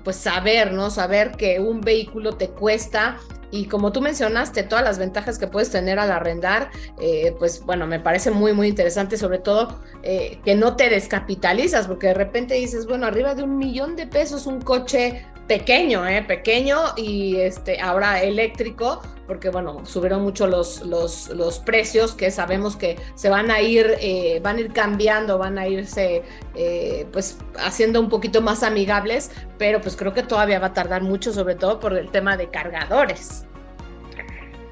pues 0.03 0.15
saber, 0.15 0.74
¿no? 0.74 0.89
Saber 0.91 1.32
que 1.32 1.60
un 1.60 1.82
vehículo 1.82 2.34
te 2.34 2.50
cuesta 2.50 3.18
y 3.51 3.65
como 3.65 3.91
tú 3.91 4.01
mencionaste, 4.01 4.63
todas 4.63 4.84
las 4.84 5.00
ventajas 5.00 5.38
que 5.39 5.48
puedes 5.48 5.70
tener 5.70 6.00
al 6.00 6.12
arrendar, 6.12 6.70
eh, 7.00 7.36
pues 7.39 7.63
bueno, 7.65 7.88
me 7.88 8.00
parece 8.00 8.32
muy, 8.32 8.53
muy 8.53 8.68
interesante, 8.68 9.18
sobre 9.18 9.39
todo 9.39 9.79
eh, 10.03 10.39
que 10.46 10.56
no 10.56 10.75
te 10.75 10.89
descapitalizas, 10.89 11.88
porque 11.88 12.08
de 12.08 12.13
repente 12.13 12.56
dices, 12.56 12.86
bueno, 12.86 13.06
arriba 13.06 13.36
de 13.36 13.44
un 13.44 13.58
millón 13.58 13.96
de 13.96 14.08
pesos 14.08 14.46
un 14.46 14.62
coche 14.62 15.25
pequeño, 15.50 16.08
¿eh? 16.08 16.22
pequeño 16.22 16.77
y 16.96 17.38
este, 17.38 17.82
ahora 17.82 18.22
eléctrico, 18.22 19.01
porque 19.25 19.50
bueno, 19.50 19.84
subieron 19.84 20.22
mucho 20.22 20.46
los, 20.46 20.86
los, 20.86 21.29
los 21.29 21.58
precios 21.58 22.13
que 22.13 22.29
sabemos 22.29 22.75
que 22.75 22.98
se 23.15 23.29
van 23.29 23.50
a 23.50 23.60
ir, 23.60 23.96
eh, 24.00 24.39
van 24.44 24.58
a 24.58 24.60
ir 24.60 24.72
cambiando, 24.72 25.39
van 25.39 25.58
a 25.58 25.68
irse 25.68 26.22
eh, 26.56 27.08
pues 27.12 27.39
haciendo 27.58 28.00
un 28.00 28.10
poquito 28.10 28.44
más 28.44 28.62
amigables, 28.62 29.32
pero 29.58 29.82
pues 29.82 29.98
creo 29.98 30.13
que 30.13 30.22
todavía 30.22 30.60
va 30.60 30.68
a 30.68 30.74
tardar 30.74 31.01
mucho, 31.01 31.34
sobre 31.34 31.56
todo 31.56 31.79
por 31.79 31.98
el 31.98 32.12
tema 32.12 32.38
de 32.38 32.50
cargadores. 32.50 33.48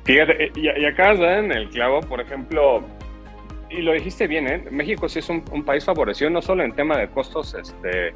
Fíjate, 0.04 0.52
y, 0.56 0.60
y 0.60 0.64
de 0.64 0.94
dar 0.94 1.40
en 1.40 1.52
el 1.52 1.70
clavo, 1.70 2.02
por 2.02 2.22
ejemplo, 2.22 2.84
y 3.72 3.82
lo 3.82 3.94
dijiste 3.94 4.28
bien, 4.28 4.48
¿eh? 4.48 4.64
México 4.70 5.10
sí 5.10 5.20
es 5.20 5.30
un, 5.30 5.42
país 5.66 5.84
favorecido, 5.84 6.30
no 6.30 6.42
solo 6.42 6.64
en 6.64 6.74
tema 6.74 6.98
de 6.98 7.10
costos 7.10 7.56
este, 7.56 8.14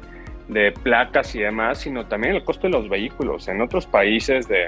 de 0.52 0.72
placas 0.72 1.34
y 1.34 1.40
demás, 1.40 1.78
sino 1.78 2.06
también 2.06 2.34
el 2.34 2.44
costo 2.44 2.66
de 2.66 2.72
los 2.72 2.88
vehículos. 2.88 3.48
En 3.48 3.60
otros 3.60 3.86
países 3.86 4.48
de 4.48 4.66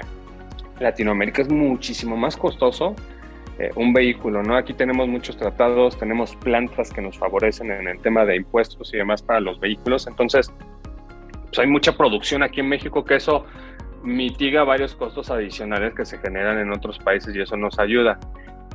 Latinoamérica 0.79 1.41
es 1.41 1.49
muchísimo 1.49 2.17
más 2.17 2.35
costoso 2.35 2.95
eh, 3.57 3.71
un 3.75 3.93
vehículo, 3.93 4.43
¿no? 4.43 4.57
Aquí 4.57 4.73
tenemos 4.73 5.07
muchos 5.07 5.37
tratados, 5.37 5.97
tenemos 5.97 6.35
plantas 6.35 6.91
que 6.91 7.01
nos 7.01 7.17
favorecen 7.17 7.71
en 7.71 7.87
el 7.87 7.99
tema 7.99 8.25
de 8.25 8.35
impuestos 8.35 8.93
y 8.93 8.97
demás 8.97 9.21
para 9.21 9.39
los 9.39 9.61
vehículos, 9.61 10.07
entonces 10.07 10.51
pues 11.45 11.59
hay 11.59 11.67
mucha 11.67 11.95
producción 11.95 12.43
aquí 12.43 12.59
en 12.59 12.67
México 12.67 13.05
que 13.05 13.15
eso 13.15 13.45
mitiga 14.03 14.65
varios 14.65 14.93
costos 14.93 15.31
adicionales 15.31 15.93
que 15.93 16.03
se 16.03 16.17
generan 16.17 16.59
en 16.59 16.73
otros 16.73 16.99
países 16.99 17.33
y 17.33 17.39
eso 17.39 17.55
nos 17.55 17.79
ayuda. 17.79 18.19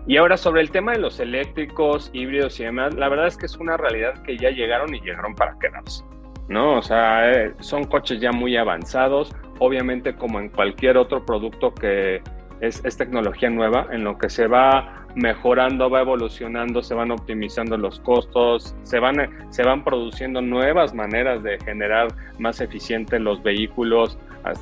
Y 0.07 0.17
ahora 0.17 0.39
sobre 0.39 0.63
el 0.63 0.71
tema 0.71 0.93
de 0.93 0.99
los 0.99 1.21
eléctricos, 1.21 2.09
híbridos 2.15 2.59
y 2.59 2.65
demás, 2.65 2.95
la 2.95 3.11
verdad 3.11 3.27
es 3.27 3.37
que 3.37 3.45
es 3.45 3.57
una 3.57 3.77
realidad 3.77 4.23
que 4.23 4.39
ya 4.39 4.49
llegaron 4.49 4.95
y 4.95 5.01
llegaron 5.01 5.35
para 5.35 5.59
quedarse, 5.59 6.03
¿no? 6.51 6.79
O 6.79 6.83
sea, 6.83 7.31
eh, 7.31 7.55
son 7.61 7.85
coches 7.85 8.21
ya 8.21 8.33
muy 8.33 8.57
avanzados, 8.57 9.35
obviamente 9.61 10.15
como 10.15 10.41
en 10.41 10.51
cualquier 10.51 10.99
otro 10.99 11.25
producto 11.25 11.73
que 11.73 12.21
es, 12.61 12.85
es, 12.85 12.97
tecnología 12.99 13.49
nueva, 13.49 13.87
en 13.91 14.05
lo 14.05 14.19
que 14.19 14.29
se 14.29 14.47
va 14.47 15.07
mejorando, 15.15 15.89
va 15.89 16.01
evolucionando, 16.01 16.83
se 16.83 16.95
van 16.95 17.11
optimizando 17.13 17.77
los 17.77 18.01
costos, 18.01 18.75
se 18.83 18.99
van, 18.99 19.17
se 19.51 19.63
van 19.63 19.85
produciendo 19.85 20.43
nuevas 20.43 20.93
maneras 20.93 21.43
de 21.43 21.59
generar 21.61 22.09
más 22.39 22.61
eficientes 22.61 23.21
los 23.21 23.43
vehículos, 23.43 24.19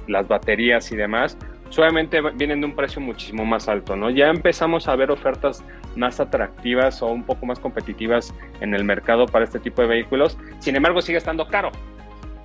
las 0.07 0.28
baterías 0.28 0.92
y 0.92 0.97
demás, 0.97 1.38
suavemente 1.71 2.21
vienen 2.35 2.61
de 2.61 2.67
un 2.67 2.75
precio 2.75 3.01
muchísimo 3.01 3.45
más 3.45 3.69
alto, 3.69 3.97
¿no? 3.97 4.11
Ya 4.11 4.29
empezamos 4.29 4.89
a 4.89 4.97
ver 4.97 5.11
ofertas 5.11 5.65
más 5.97 6.21
atractivas 6.21 7.03
o 7.03 7.09
un 7.09 7.25
poco 7.25 7.47
más 7.47 7.59
competitivas 7.59 8.35
en 8.61 8.75
el 8.75 8.85
mercado 8.85 9.27
para 9.27 9.45
este 9.45 9.59
tipo 9.59 9.83
de 9.83 9.89
vehículos, 9.89 10.39
sin 10.59 10.77
embargo 10.77 11.01
sigue 11.03 11.19
estando 11.19 11.49
caro, 11.49 11.71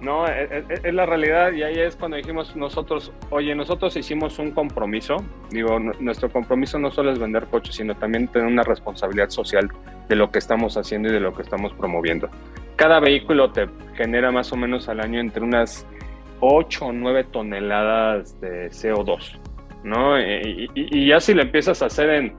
¿no? 0.01 0.27
Es, 0.27 0.51
e, 0.51 0.57
e, 0.69 0.79
es, 0.83 0.93
la 0.93 1.05
realidad 1.05 1.53
y 1.53 1.63
ahí 1.63 1.79
es 1.79 1.95
cuando 1.95 2.17
dijimos 2.17 2.55
nosotros, 2.55 3.11
oye, 3.29 3.55
nosotros 3.55 3.95
hicimos 3.95 4.37
un 4.39 4.51
compromiso, 4.51 5.17
digo, 5.49 5.79
nuestro 5.79 6.29
compromiso 6.29 6.77
no 6.79 6.91
solo 6.91 7.11
es 7.11 7.19
vender 7.19 7.45
coches, 7.45 7.75
sino 7.75 7.95
también 7.95 8.27
tener 8.27 8.47
una 8.47 8.63
responsabilidad 8.63 9.29
social 9.29 9.71
de 10.09 10.15
lo 10.15 10.31
que 10.31 10.39
estamos 10.39 10.77
haciendo 10.77 11.09
y 11.09 11.13
de 11.13 11.19
lo 11.19 11.33
que 11.33 11.43
estamos 11.43 11.73
promoviendo. 11.73 12.29
Cada 12.75 12.99
vehículo 12.99 13.51
te 13.51 13.69
genera 13.95 14.31
más 14.31 14.51
o 14.51 14.57
menos 14.57 14.89
al 14.89 14.99
año 14.99 15.19
entre 15.19 15.43
unas 15.43 15.87
8 16.45 16.85
o 16.87 16.91
9 16.91 17.23
toneladas 17.31 18.39
de 18.41 18.67
CO2, 18.67 19.39
¿no? 19.83 20.19
Y, 20.19 21.07
ya 21.07 21.19
si 21.21 21.33
lo 21.33 21.41
empiezas 21.41 21.81
a 21.81 21.85
hacer 21.85 22.09
en, 22.09 22.35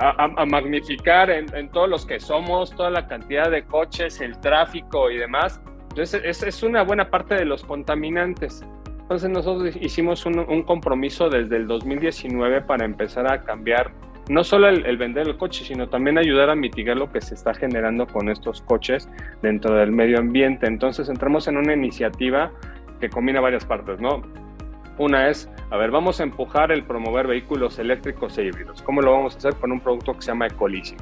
a, 0.00 0.44
magnificar 0.44 1.30
en, 1.30 1.68
todos 1.70 1.88
los 1.88 2.04
que 2.04 2.18
somos, 2.18 2.74
toda 2.74 2.90
la 2.90 3.06
cantidad 3.06 3.50
de 3.50 3.64
coches, 3.64 4.20
el 4.20 4.40
tráfico 4.40 5.08
y 5.10 5.18
demás, 5.18 5.60
entonces 5.90 6.20
pues 6.22 6.42
es, 6.42 6.42
es 6.42 6.62
una 6.64 6.82
buena 6.82 7.10
parte 7.10 7.36
de 7.36 7.44
los 7.44 7.62
contaminantes. 7.64 8.64
Entonces 9.02 9.30
nosotros 9.30 9.76
hicimos 9.80 10.26
un, 10.26 10.40
un, 10.40 10.62
compromiso 10.62 11.28
desde 11.28 11.56
el 11.56 11.68
2019 11.68 12.62
para 12.62 12.84
empezar 12.84 13.30
a 13.30 13.42
cambiar 13.42 13.92
no 14.28 14.42
solo 14.42 14.68
el, 14.68 14.84
el, 14.86 14.96
vender 14.96 15.28
el 15.28 15.36
coche, 15.36 15.64
sino 15.64 15.88
también 15.88 16.18
ayudar 16.18 16.50
a 16.50 16.56
mitigar 16.56 16.96
lo 16.96 17.12
que 17.12 17.20
se 17.20 17.34
está 17.34 17.54
generando 17.54 18.06
con 18.06 18.30
estos 18.30 18.62
coches 18.62 19.08
dentro 19.42 19.74
del 19.74 19.92
medio 19.92 20.18
ambiente. 20.18 20.66
Entonces 20.66 21.08
entramos 21.08 21.46
en 21.46 21.58
una 21.58 21.74
iniciativa 21.74 22.50
que 23.00 23.08
combina 23.08 23.40
varias 23.40 23.64
partes, 23.64 24.00
¿no? 24.00 24.22
Una 24.98 25.28
es, 25.28 25.50
a 25.70 25.76
ver, 25.76 25.90
vamos 25.90 26.20
a 26.20 26.22
empujar 26.22 26.70
el 26.70 26.84
promover 26.84 27.26
vehículos 27.26 27.78
eléctricos 27.78 28.38
e 28.38 28.44
híbridos. 28.44 28.80
¿Cómo 28.82 29.00
lo 29.00 29.12
vamos 29.12 29.34
a 29.34 29.38
hacer? 29.38 29.54
Con 29.54 29.72
un 29.72 29.80
producto 29.80 30.14
que 30.14 30.22
se 30.22 30.28
llama 30.28 30.46
Ecoleasing. 30.46 30.98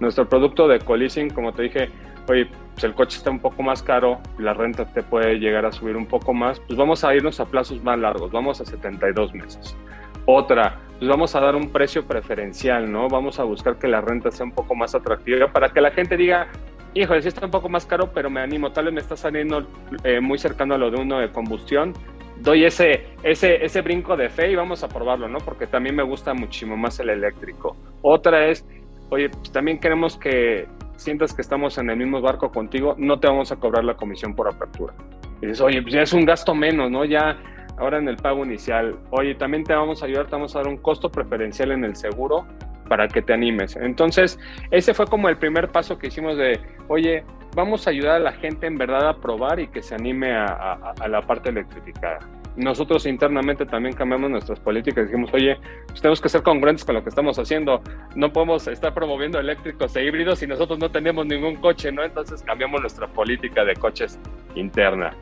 Nuestro 0.00 0.28
producto 0.28 0.66
de 0.66 0.76
Ecoleasing, 0.76 1.30
como 1.30 1.52
te 1.52 1.62
dije, 1.62 1.90
oye, 2.28 2.48
pues 2.72 2.84
el 2.84 2.94
coche 2.94 3.18
está 3.18 3.30
un 3.30 3.40
poco 3.40 3.62
más 3.62 3.82
caro, 3.82 4.20
la 4.38 4.54
renta 4.54 4.86
te 4.86 5.02
puede 5.02 5.38
llegar 5.38 5.66
a 5.66 5.72
subir 5.72 5.96
un 5.96 6.06
poco 6.06 6.32
más, 6.32 6.60
pues 6.60 6.78
vamos 6.78 7.04
a 7.04 7.14
irnos 7.14 7.40
a 7.40 7.46
plazos 7.46 7.82
más 7.82 7.98
largos, 7.98 8.30
vamos 8.30 8.60
a 8.60 8.64
72 8.64 9.34
meses. 9.34 9.76
Otra, 10.24 10.78
pues 10.98 11.08
vamos 11.08 11.34
a 11.34 11.40
dar 11.40 11.56
un 11.56 11.70
precio 11.70 12.06
preferencial, 12.06 12.90
¿no? 12.90 13.08
Vamos 13.08 13.40
a 13.40 13.44
buscar 13.44 13.78
que 13.78 13.88
la 13.88 14.00
renta 14.00 14.30
sea 14.30 14.46
un 14.46 14.52
poco 14.52 14.74
más 14.74 14.94
atractiva 14.94 15.52
para 15.52 15.70
que 15.70 15.80
la 15.80 15.90
gente 15.90 16.16
diga, 16.16 16.48
híjole, 16.94 17.22
sí 17.22 17.28
está 17.28 17.44
un 17.44 17.50
poco 17.50 17.68
más 17.68 17.86
caro, 17.86 18.10
pero 18.12 18.30
me 18.30 18.40
animo, 18.40 18.70
tal 18.70 18.86
vez 18.86 18.94
me 18.94 19.00
está 19.00 19.16
saliendo 19.16 19.66
eh, 20.04 20.20
muy 20.20 20.38
cercano 20.38 20.74
a 20.74 20.78
lo 20.78 20.90
de 20.90 21.00
uno 21.00 21.18
de 21.18 21.30
combustión, 21.30 21.92
doy 22.40 22.64
ese, 22.64 23.06
ese, 23.22 23.64
ese 23.64 23.82
brinco 23.82 24.16
de 24.16 24.28
fe 24.28 24.50
y 24.50 24.56
vamos 24.56 24.82
a 24.84 24.88
probarlo, 24.88 25.28
¿no? 25.28 25.38
Porque 25.38 25.66
también 25.66 25.96
me 25.96 26.02
gusta 26.02 26.34
muchísimo 26.34 26.76
más 26.76 26.98
el 27.00 27.10
eléctrico. 27.10 27.76
Otra 28.02 28.46
es, 28.46 28.66
oye, 29.10 29.28
pues 29.28 29.50
también 29.52 29.78
queremos 29.78 30.16
que 30.16 30.66
sientas 30.96 31.32
que 31.32 31.42
estamos 31.42 31.78
en 31.78 31.90
el 31.90 31.96
mismo 31.96 32.20
barco 32.20 32.50
contigo, 32.50 32.94
no 32.98 33.18
te 33.18 33.28
vamos 33.28 33.52
a 33.52 33.56
cobrar 33.56 33.84
la 33.84 33.94
comisión 33.94 34.34
por 34.34 34.48
apertura. 34.48 34.94
Y 35.40 35.46
dices, 35.46 35.60
oye, 35.60 35.80
pues 35.82 35.94
ya 35.94 36.02
es 36.02 36.12
un 36.12 36.24
gasto 36.24 36.54
menos, 36.54 36.90
¿no? 36.90 37.04
Ya 37.04 37.38
ahora 37.78 37.98
en 37.98 38.08
el 38.08 38.16
pago 38.16 38.44
inicial, 38.44 38.98
oye, 39.10 39.34
también 39.36 39.62
te 39.62 39.74
vamos 39.74 40.02
a 40.02 40.06
ayudar, 40.06 40.26
te 40.26 40.32
vamos 40.32 40.54
a 40.56 40.58
dar 40.58 40.68
un 40.68 40.78
costo 40.78 41.08
preferencial 41.08 41.70
en 41.72 41.84
el 41.84 41.94
seguro 41.94 42.44
para 42.88 43.08
que 43.08 43.22
te 43.22 43.32
animes. 43.32 43.76
Entonces, 43.76 44.38
ese 44.70 44.94
fue 44.94 45.06
como 45.06 45.28
el 45.28 45.36
primer 45.36 45.68
paso 45.68 45.98
que 45.98 46.08
hicimos 46.08 46.36
de, 46.36 46.60
oye, 46.88 47.24
vamos 47.54 47.86
a 47.86 47.90
ayudar 47.90 48.16
a 48.16 48.18
la 48.18 48.32
gente 48.32 48.66
en 48.66 48.78
verdad 48.78 49.08
a 49.08 49.16
probar 49.20 49.60
y 49.60 49.68
que 49.68 49.82
se 49.82 49.94
anime 49.94 50.32
a, 50.32 50.94
la 51.08 51.22
parte 51.22 51.50
electrificada. 51.50 52.18
Nosotros 52.56 53.06
internamente 53.06 53.66
también 53.66 53.94
cambiamos 53.94 54.30
nuestras 54.30 54.58
políticas. 54.58 55.06
Dijimos, 55.06 55.32
oye, 55.32 55.58
pues 55.86 56.00
tenemos 56.00 56.20
que 56.20 56.28
ser 56.28 56.42
congruentes 56.42 56.84
con 56.84 56.96
lo 56.96 57.02
que 57.02 57.08
estamos 57.08 57.38
haciendo. 57.38 57.80
No 58.16 58.32
podemos 58.32 58.66
estar 58.66 58.92
promoviendo 58.92 59.38
eléctricos 59.38 59.94
e 59.94 60.04
híbridos 60.04 60.40
si 60.40 60.46
nosotros 60.46 60.78
no 60.78 60.90
tenemos 60.90 61.24
ningún 61.26 61.56
coche, 61.56 61.92
¿no? 61.92 62.02
Entonces 62.02 62.42
cambiamos 62.42 62.80
nuestra 62.80 63.06
política 63.06 63.64
de 63.64 63.76
coches 63.76 64.18
interna. 64.56 65.14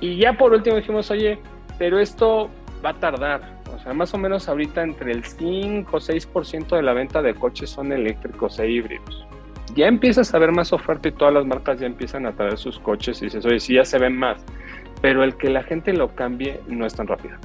Y 0.00 0.16
ya 0.16 0.32
por 0.32 0.52
último 0.52 0.76
dijimos, 0.76 1.10
oye, 1.10 1.38
pero 1.78 2.00
esto 2.00 2.50
va 2.84 2.90
a 2.90 2.94
tardar 2.94 3.57
o 3.74 3.78
sea, 3.80 3.92
más 3.92 4.12
o 4.14 4.18
menos 4.18 4.48
ahorita 4.48 4.82
entre 4.82 5.12
el 5.12 5.24
5 5.24 5.96
o 5.96 6.00
6% 6.00 6.76
de 6.76 6.82
la 6.82 6.92
venta 6.92 7.22
de 7.22 7.34
coches 7.34 7.70
son 7.70 7.92
eléctricos 7.92 8.58
e 8.58 8.68
híbridos. 8.68 9.26
Ya 9.74 9.86
empiezas 9.86 10.34
a 10.34 10.38
ver 10.38 10.52
más 10.52 10.72
oferta 10.72 11.08
y 11.08 11.12
todas 11.12 11.34
las 11.34 11.46
marcas 11.46 11.78
ya 11.78 11.86
empiezan 11.86 12.26
a 12.26 12.32
traer 12.32 12.58
sus 12.58 12.78
coches 12.80 13.20
y 13.22 13.26
dices, 13.26 13.44
oye, 13.44 13.60
sí, 13.60 13.74
ya 13.74 13.84
se 13.84 13.98
ven 13.98 14.16
más. 14.16 14.42
Pero 15.00 15.22
el 15.22 15.36
que 15.36 15.50
la 15.50 15.62
gente 15.62 15.92
lo 15.92 16.14
cambie 16.14 16.60
no 16.66 16.86
es 16.86 16.94
tan 16.94 17.06
rápido. 17.06 17.36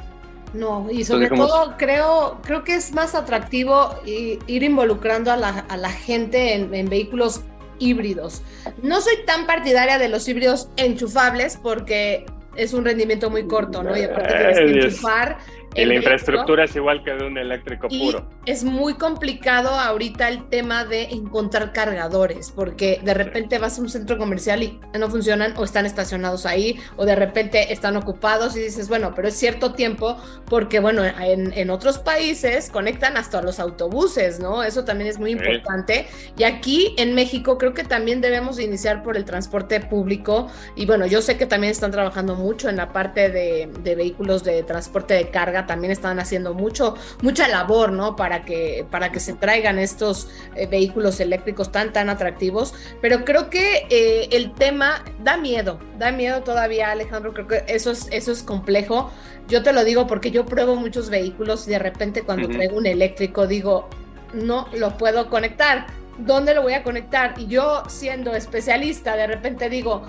No, 0.54 0.88
y 0.92 1.04
sobre 1.04 1.30
todo 1.30 1.76
creo, 1.78 2.40
creo 2.44 2.64
que 2.64 2.76
es 2.76 2.94
más 2.94 3.16
atractivo 3.16 3.96
ir 4.06 4.64
involucrando 4.64 5.32
a 5.32 5.38
la, 5.38 5.90
gente 5.90 6.54
en, 6.54 6.74
en, 6.74 6.90
vehículos 6.90 7.44
híbridos. 7.80 8.44
No 8.84 9.02
soy 9.02 9.16
tan 9.26 9.48
partidaria 9.48 9.98
de 9.98 10.10
los 10.10 10.28
híbridos 10.28 10.70
enchufables 10.78 11.58
porque 11.58 12.26
es 12.56 12.74
un 12.74 12.86
rendimiento 12.86 13.30
muy 13.30 13.48
corto, 13.48 13.84
¿no? 13.84 13.98
Y 13.98 14.04
aparte 14.04 14.36
tienes 14.36 14.58
que 14.58 14.86
enchufar 14.86 15.38
y 15.76 15.86
la 15.86 15.96
infraestructura 15.96 16.66
es 16.66 16.76
igual 16.76 17.04
que 17.04 17.12
de 17.12 17.26
un 17.26 17.38
eléctrico 17.38 17.88
puro. 17.88 18.30
Es 18.46 18.64
muy 18.64 18.96
complicado 18.96 19.70
ahorita 19.70 20.28
el 20.30 20.48
tema 20.50 20.86
de 20.86 21.04
encontrar 21.06 21.74
cargadores, 21.74 22.52
porque 22.52 23.00
de 23.04 23.14
repente 23.14 23.58
vas 23.58 23.78
a 23.80 23.82
un 23.82 23.90
centro 23.90 24.18
comercial 24.18 24.64
y 24.64 24.80
no 24.98 25.10
funcionan 25.10 25.54
o 25.58 25.64
están 25.64 25.86
estacionados 25.86 26.46
ahí, 26.46 26.80
o 26.98 27.06
de 27.06 27.16
repente 27.16 27.74
están 27.74 27.98
ocupados 27.98 28.56
y 28.56 28.60
dices, 28.60 28.90
bueno, 28.90 29.14
pero 29.16 29.28
es 29.28 29.36
cierto 29.36 29.74
tiempo, 29.74 30.18
porque 30.46 30.80
bueno, 30.80 31.04
en, 31.06 31.70
otros 31.70 31.98
países 31.98 32.70
conectan 32.70 33.18
hasta 33.18 33.42
los 33.42 33.60
autobuses, 33.60 34.40
¿no? 34.40 34.64
Eso 34.64 34.84
también 34.84 35.10
es 35.10 35.18
muy 35.18 35.32
importante. 35.32 36.08
Y 36.38 36.44
aquí 36.44 36.94
en 36.98 37.16
México 37.16 37.58
creo 37.58 37.74
que 37.74 37.84
también 37.84 38.22
debemos 38.22 38.60
iniciar 38.60 39.02
por 39.02 39.18
el 39.18 39.26
transporte 39.26 39.80
público. 39.80 40.52
Y 40.76 40.86
bueno, 40.86 41.08
yo 41.08 41.22
sé 41.22 41.38
que 41.38 41.46
también 41.46 41.72
están 41.72 41.92
trabajando 41.92 42.36
mucho 42.36 42.70
en 42.70 42.76
la 42.76 42.92
parte 42.92 43.30
de, 43.30 43.70
de 43.82 43.96
vehículos 43.96 44.44
de 44.44 44.62
transporte 44.64 45.14
de 45.16 45.30
carga 45.30 45.63
también 45.66 45.92
están 45.92 46.20
haciendo 46.20 46.54
mucho, 46.54 46.96
mucha 47.22 47.48
labor, 47.48 47.92
¿no? 47.92 48.16
Para 48.16 48.46
que, 48.46 48.86
para 48.90 49.12
que 49.12 49.20
se 49.20 49.34
traigan 49.34 49.80
estos 49.80 50.30
eh, 50.56 50.68
vehículos 50.68 51.20
eléctricos 51.20 51.72
tan, 51.72 51.94
tan 51.94 52.10
atractivos. 52.10 52.74
Pero 53.02 53.26
creo 53.26 53.50
que 53.50 53.88
eh, 53.90 54.30
el 54.32 54.54
tema 54.54 55.04
da 55.24 55.38
miedo, 55.38 55.80
da 55.98 56.12
miedo 56.12 56.44
todavía, 56.44 56.92
Alejandro. 56.92 57.34
Creo 57.34 57.48
que 57.48 57.64
eso 57.68 57.92
es, 57.92 58.08
eso 58.12 58.32
es 58.32 58.44
complejo. 58.44 59.12
Yo 59.48 59.64
te 59.64 59.74
lo 59.74 59.84
digo 59.84 60.08
porque 60.08 60.32
yo 60.32 60.46
pruebo 60.46 60.76
muchos 60.76 61.10
vehículos 61.10 61.68
y 61.68 61.72
de 61.72 61.80
repente 61.80 62.24
cuando 62.24 62.48
traigo 62.48 62.78
un 62.78 62.86
eléctrico 62.86 63.46
digo, 63.46 63.90
no 64.34 64.68
lo 64.74 64.98
puedo 64.98 65.30
conectar. 65.30 65.88
¿Dónde 66.18 66.54
lo 66.54 66.62
voy 66.62 66.74
a 66.74 66.84
conectar? 66.84 67.34
Y 67.38 67.48
yo 67.48 67.84
siendo 67.88 68.36
especialista, 68.36 69.16
de 69.16 69.28
repente 69.28 69.70
digo, 69.70 70.04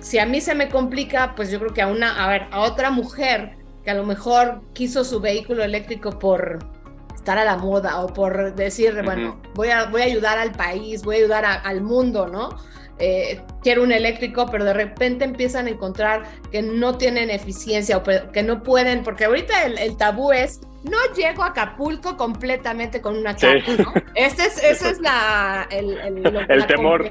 si 0.00 0.18
a 0.18 0.26
mí 0.26 0.40
se 0.40 0.54
me 0.54 0.68
complica, 0.68 1.34
pues 1.34 1.50
yo 1.50 1.58
creo 1.58 1.72
que 1.72 1.82
a 1.82 1.86
una, 1.86 2.22
a 2.22 2.28
ver, 2.28 2.46
a 2.50 2.60
otra 2.60 2.90
mujer 2.90 3.63
que 3.84 3.90
a 3.90 3.94
lo 3.94 4.04
mejor 4.04 4.62
quiso 4.72 5.04
su 5.04 5.20
vehículo 5.20 5.62
eléctrico 5.62 6.18
por 6.18 6.58
estar 7.14 7.38
a 7.38 7.44
la 7.44 7.56
moda 7.56 8.00
o 8.02 8.12
por 8.12 8.54
decir, 8.54 9.00
bueno, 9.04 9.40
voy 9.54 9.68
a, 9.68 9.86
voy 9.86 10.02
a 10.02 10.04
ayudar 10.04 10.38
al 10.38 10.52
país, 10.52 11.02
voy 11.02 11.16
a 11.16 11.18
ayudar 11.20 11.44
al 11.64 11.80
mundo, 11.80 12.26
¿no? 12.26 12.50
Eh, 12.98 13.40
quiero 13.62 13.82
un 13.82 13.92
eléctrico, 13.92 14.46
pero 14.50 14.64
de 14.64 14.72
repente 14.72 15.24
empiezan 15.24 15.66
a 15.66 15.70
encontrar 15.70 16.24
que 16.52 16.62
no 16.62 16.96
tienen 16.96 17.30
eficiencia 17.30 17.96
o 17.96 18.02
que 18.02 18.42
no 18.42 18.62
pueden, 18.62 19.02
porque 19.02 19.24
ahorita 19.24 19.64
el, 19.64 19.96
tabú 19.96 20.32
es, 20.32 20.60
no 20.84 20.98
llego 21.16 21.42
a 21.42 21.48
Acapulco 21.48 22.16
completamente 22.16 23.00
con 23.00 23.16
una 23.16 23.34
chapa, 23.34 23.58
¿no? 23.78 23.92
Este 24.14 24.44
es, 24.44 24.62
ese 24.62 24.90
es 24.92 25.00
la, 25.00 25.66
el, 25.70 25.98
el 26.48 26.66
temor. 26.66 27.10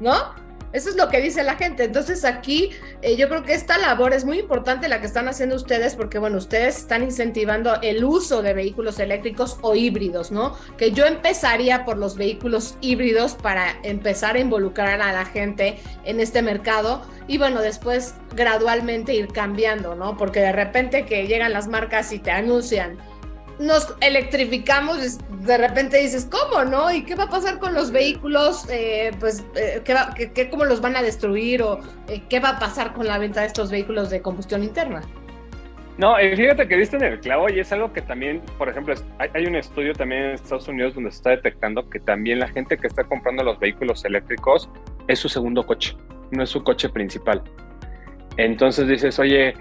¿No? 0.00 0.34
Eso 0.72 0.88
es 0.88 0.96
lo 0.96 1.08
que 1.08 1.20
dice 1.20 1.42
la 1.42 1.56
gente. 1.56 1.84
Entonces 1.84 2.24
aquí 2.24 2.70
eh, 3.02 3.16
yo 3.16 3.28
creo 3.28 3.42
que 3.42 3.54
esta 3.54 3.76
labor 3.78 4.12
es 4.12 4.24
muy 4.24 4.38
importante 4.38 4.88
la 4.88 5.00
que 5.00 5.06
están 5.06 5.28
haciendo 5.28 5.56
ustedes 5.56 5.96
porque, 5.96 6.18
bueno, 6.18 6.38
ustedes 6.38 6.78
están 6.78 7.02
incentivando 7.02 7.80
el 7.82 8.04
uso 8.04 8.42
de 8.42 8.54
vehículos 8.54 8.98
eléctricos 8.98 9.58
o 9.62 9.74
híbridos, 9.74 10.30
¿no? 10.30 10.56
Que 10.76 10.92
yo 10.92 11.06
empezaría 11.06 11.84
por 11.84 11.98
los 11.98 12.16
vehículos 12.16 12.76
híbridos 12.80 13.34
para 13.34 13.78
empezar 13.82 14.36
a 14.36 14.40
involucrar 14.40 15.00
a 15.00 15.12
la 15.12 15.24
gente 15.24 15.78
en 16.04 16.20
este 16.20 16.42
mercado 16.42 17.02
y, 17.26 17.38
bueno, 17.38 17.60
después 17.60 18.14
gradualmente 18.34 19.14
ir 19.14 19.28
cambiando, 19.28 19.94
¿no? 19.94 20.16
Porque 20.16 20.40
de 20.40 20.52
repente 20.52 21.04
que 21.04 21.26
llegan 21.26 21.52
las 21.52 21.68
marcas 21.68 22.12
y 22.12 22.18
te 22.20 22.30
anuncian 22.30 22.98
nos 23.60 23.94
electrificamos, 24.00 25.18
de 25.44 25.58
repente 25.58 25.98
dices, 25.98 26.26
¿cómo 26.30 26.64
no? 26.64 26.90
¿Y 26.90 27.04
qué 27.04 27.14
va 27.14 27.24
a 27.24 27.28
pasar 27.28 27.58
con 27.58 27.74
los 27.74 27.92
vehículos? 27.92 28.66
Eh, 28.70 29.10
pues, 29.20 29.44
eh, 29.54 29.82
¿qué, 30.34 30.48
¿cómo 30.48 30.64
los 30.64 30.80
van 30.80 30.96
a 30.96 31.02
destruir? 31.02 31.62
¿O 31.62 31.78
eh, 32.08 32.22
qué 32.30 32.40
va 32.40 32.50
a 32.50 32.58
pasar 32.58 32.94
con 32.94 33.06
la 33.06 33.18
venta 33.18 33.42
de 33.42 33.48
estos 33.48 33.70
vehículos 33.70 34.08
de 34.08 34.22
combustión 34.22 34.64
interna? 34.64 35.02
No, 35.98 36.16
fíjate 36.16 36.66
que 36.66 36.76
viste 36.76 36.96
en 36.96 37.04
el 37.04 37.20
clavo 37.20 37.50
y 37.50 37.60
es 37.60 37.70
algo 37.72 37.92
que 37.92 38.00
también, 38.00 38.40
por 38.56 38.70
ejemplo, 38.70 38.94
hay, 39.18 39.44
un 39.44 39.54
estudio 39.54 39.92
también 39.92 40.22
en 40.22 40.30
Estados 40.30 40.66
Unidos 40.66 40.94
donde 40.94 41.10
se 41.10 41.18
está 41.18 41.30
detectando 41.30 41.90
que 41.90 42.00
también 42.00 42.38
la 42.38 42.48
gente 42.48 42.78
que 42.78 42.86
está 42.86 43.04
comprando 43.04 43.42
los 43.42 43.58
vehículos 43.58 44.02
eléctricos 44.06 44.70
es 45.08 45.18
su 45.18 45.28
segundo 45.28 45.66
coche, 45.66 45.94
no 46.30 46.42
es 46.42 46.48
su 46.48 46.64
coche 46.64 46.88
principal. 46.88 47.42
Entonces 48.38 48.88
dices, 48.88 49.18
oye, 49.18 49.52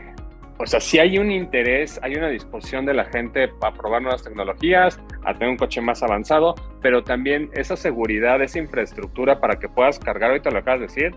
o 0.62 0.66
sea, 0.66 0.82
si 0.82 1.00
hay 1.00 1.18
un 1.18 1.32
interés, 1.32 2.00
hay 2.04 2.16
una 2.16 2.28
disposición 2.28 2.86
de 2.86 2.94
la 2.94 3.06
gente 3.06 3.50
a 3.62 3.72
probar 3.72 4.02
nuevas 4.02 4.24
tecnologías, 4.24 5.00
a 5.24 5.34
tener 5.34 5.50
un 5.50 5.58
coche 5.58 5.80
más 5.80 6.04
avanzado, 6.04 6.54
pero 6.82 7.02
también 7.02 7.50
esa 7.54 7.78
seguridad, 7.78 8.42
esa 8.42 8.60
infraestructura 8.60 9.40
para 9.40 9.58
que 9.58 9.70
puedas 9.70 9.98
cargar, 10.00 10.32
ahorita 10.32 10.52
lo 10.52 10.60
acabas 10.60 10.82
de 10.82 10.88
decir, 10.88 11.16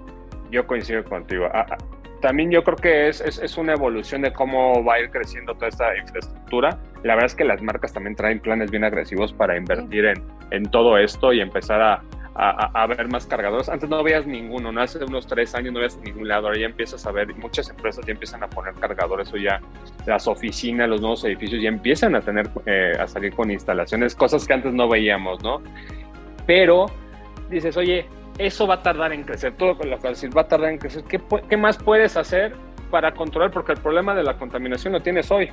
yo 0.52 0.64
coincido 0.68 1.02
contigo. 1.04 1.48
Ah, 1.52 1.66
ah, 1.70 1.76
también 2.20 2.52
yo 2.52 2.62
creo 2.62 2.76
que 2.76 3.08
es, 3.08 3.20
es, 3.20 3.58
una 3.58 3.72
evolución 3.72 4.22
de 4.22 4.32
cómo 4.32 4.84
va 4.84 4.94
a 4.94 5.00
ir 5.00 5.10
creciendo 5.10 5.54
toda 5.54 5.68
esta 5.68 5.96
infraestructura. 5.96 6.78
La 7.02 7.14
verdad 7.14 7.26
es 7.26 7.34
que 7.34 7.44
las 7.44 7.60
marcas 7.60 7.92
también 7.92 8.14
traen 8.14 8.38
planes 8.38 8.70
bien 8.70 8.84
agresivos 8.84 9.32
para 9.32 9.56
invertir 9.56 10.04
en, 10.04 10.22
en 10.52 10.70
todo 10.70 10.96
esto 10.98 11.32
y 11.32 11.40
empezar 11.40 11.82
a, 11.82 12.00
a, 12.34 12.86
ver 12.86 13.08
más 13.08 13.26
cargadores. 13.26 13.68
Antes 13.68 13.88
no 13.88 14.02
veías 14.02 14.26
ninguno, 14.26 14.72
¿no? 14.72 14.80
Hace 14.80 15.04
unos 15.04 15.26
tres 15.26 15.54
años 15.54 15.72
no 15.72 15.80
veías 15.80 15.98
ningún 15.98 16.28
lado, 16.28 16.46
ahora 16.46 16.60
ya 16.60 16.66
empiezas 16.66 17.04
a 17.06 17.12
ver, 17.12 17.34
muchas 17.36 17.68
empresas 17.70 18.04
ya 18.06 18.12
empiezan 18.12 18.42
a 18.42 18.48
poner 18.48 18.74
cargadores 18.74 19.32
o 19.32 19.36
ya 19.36 19.60
las 20.06 20.26
oficinas, 20.26 20.88
los 20.88 21.00
nuevos 21.00 21.24
edificios 21.24 21.62
ya 21.62 21.68
empiezan 21.68 22.14
a 22.14 22.20
tener, 22.20 22.48
eh, 22.66 22.92
a 22.98 23.06
salir 23.06 23.34
con 23.34 23.50
instalaciones, 23.50 24.14
cosas 24.14 24.46
que 24.46 24.54
antes 24.54 24.72
no 24.72 24.88
veíamos, 24.88 25.42
¿no? 25.42 25.62
Pero 26.46 26.86
dices, 27.50 27.76
oye, 27.76 28.06
eso 28.38 28.66
va 28.66 28.74
a 28.74 28.82
tardar 28.82 29.12
en 29.12 29.24
crecer, 29.24 29.54
todo 29.56 29.76
con 29.76 29.90
lo 29.90 29.98
que 29.98 30.08
decir, 30.08 30.36
va 30.36 30.42
a 30.42 30.48
tardar 30.48 30.70
en 30.70 30.78
crecer, 30.78 31.04
¿Qué, 31.04 31.20
¿qué 31.48 31.56
más 31.56 31.76
puedes 31.76 32.16
hacer 32.16 32.54
para 32.90 33.12
controlar? 33.12 33.50
Porque 33.50 33.72
el 33.72 33.78
problema 33.78 34.14
de 34.14 34.22
la 34.22 34.38
contaminación 34.38 34.94
lo 34.94 35.02
tienes 35.02 35.30
hoy. 35.30 35.50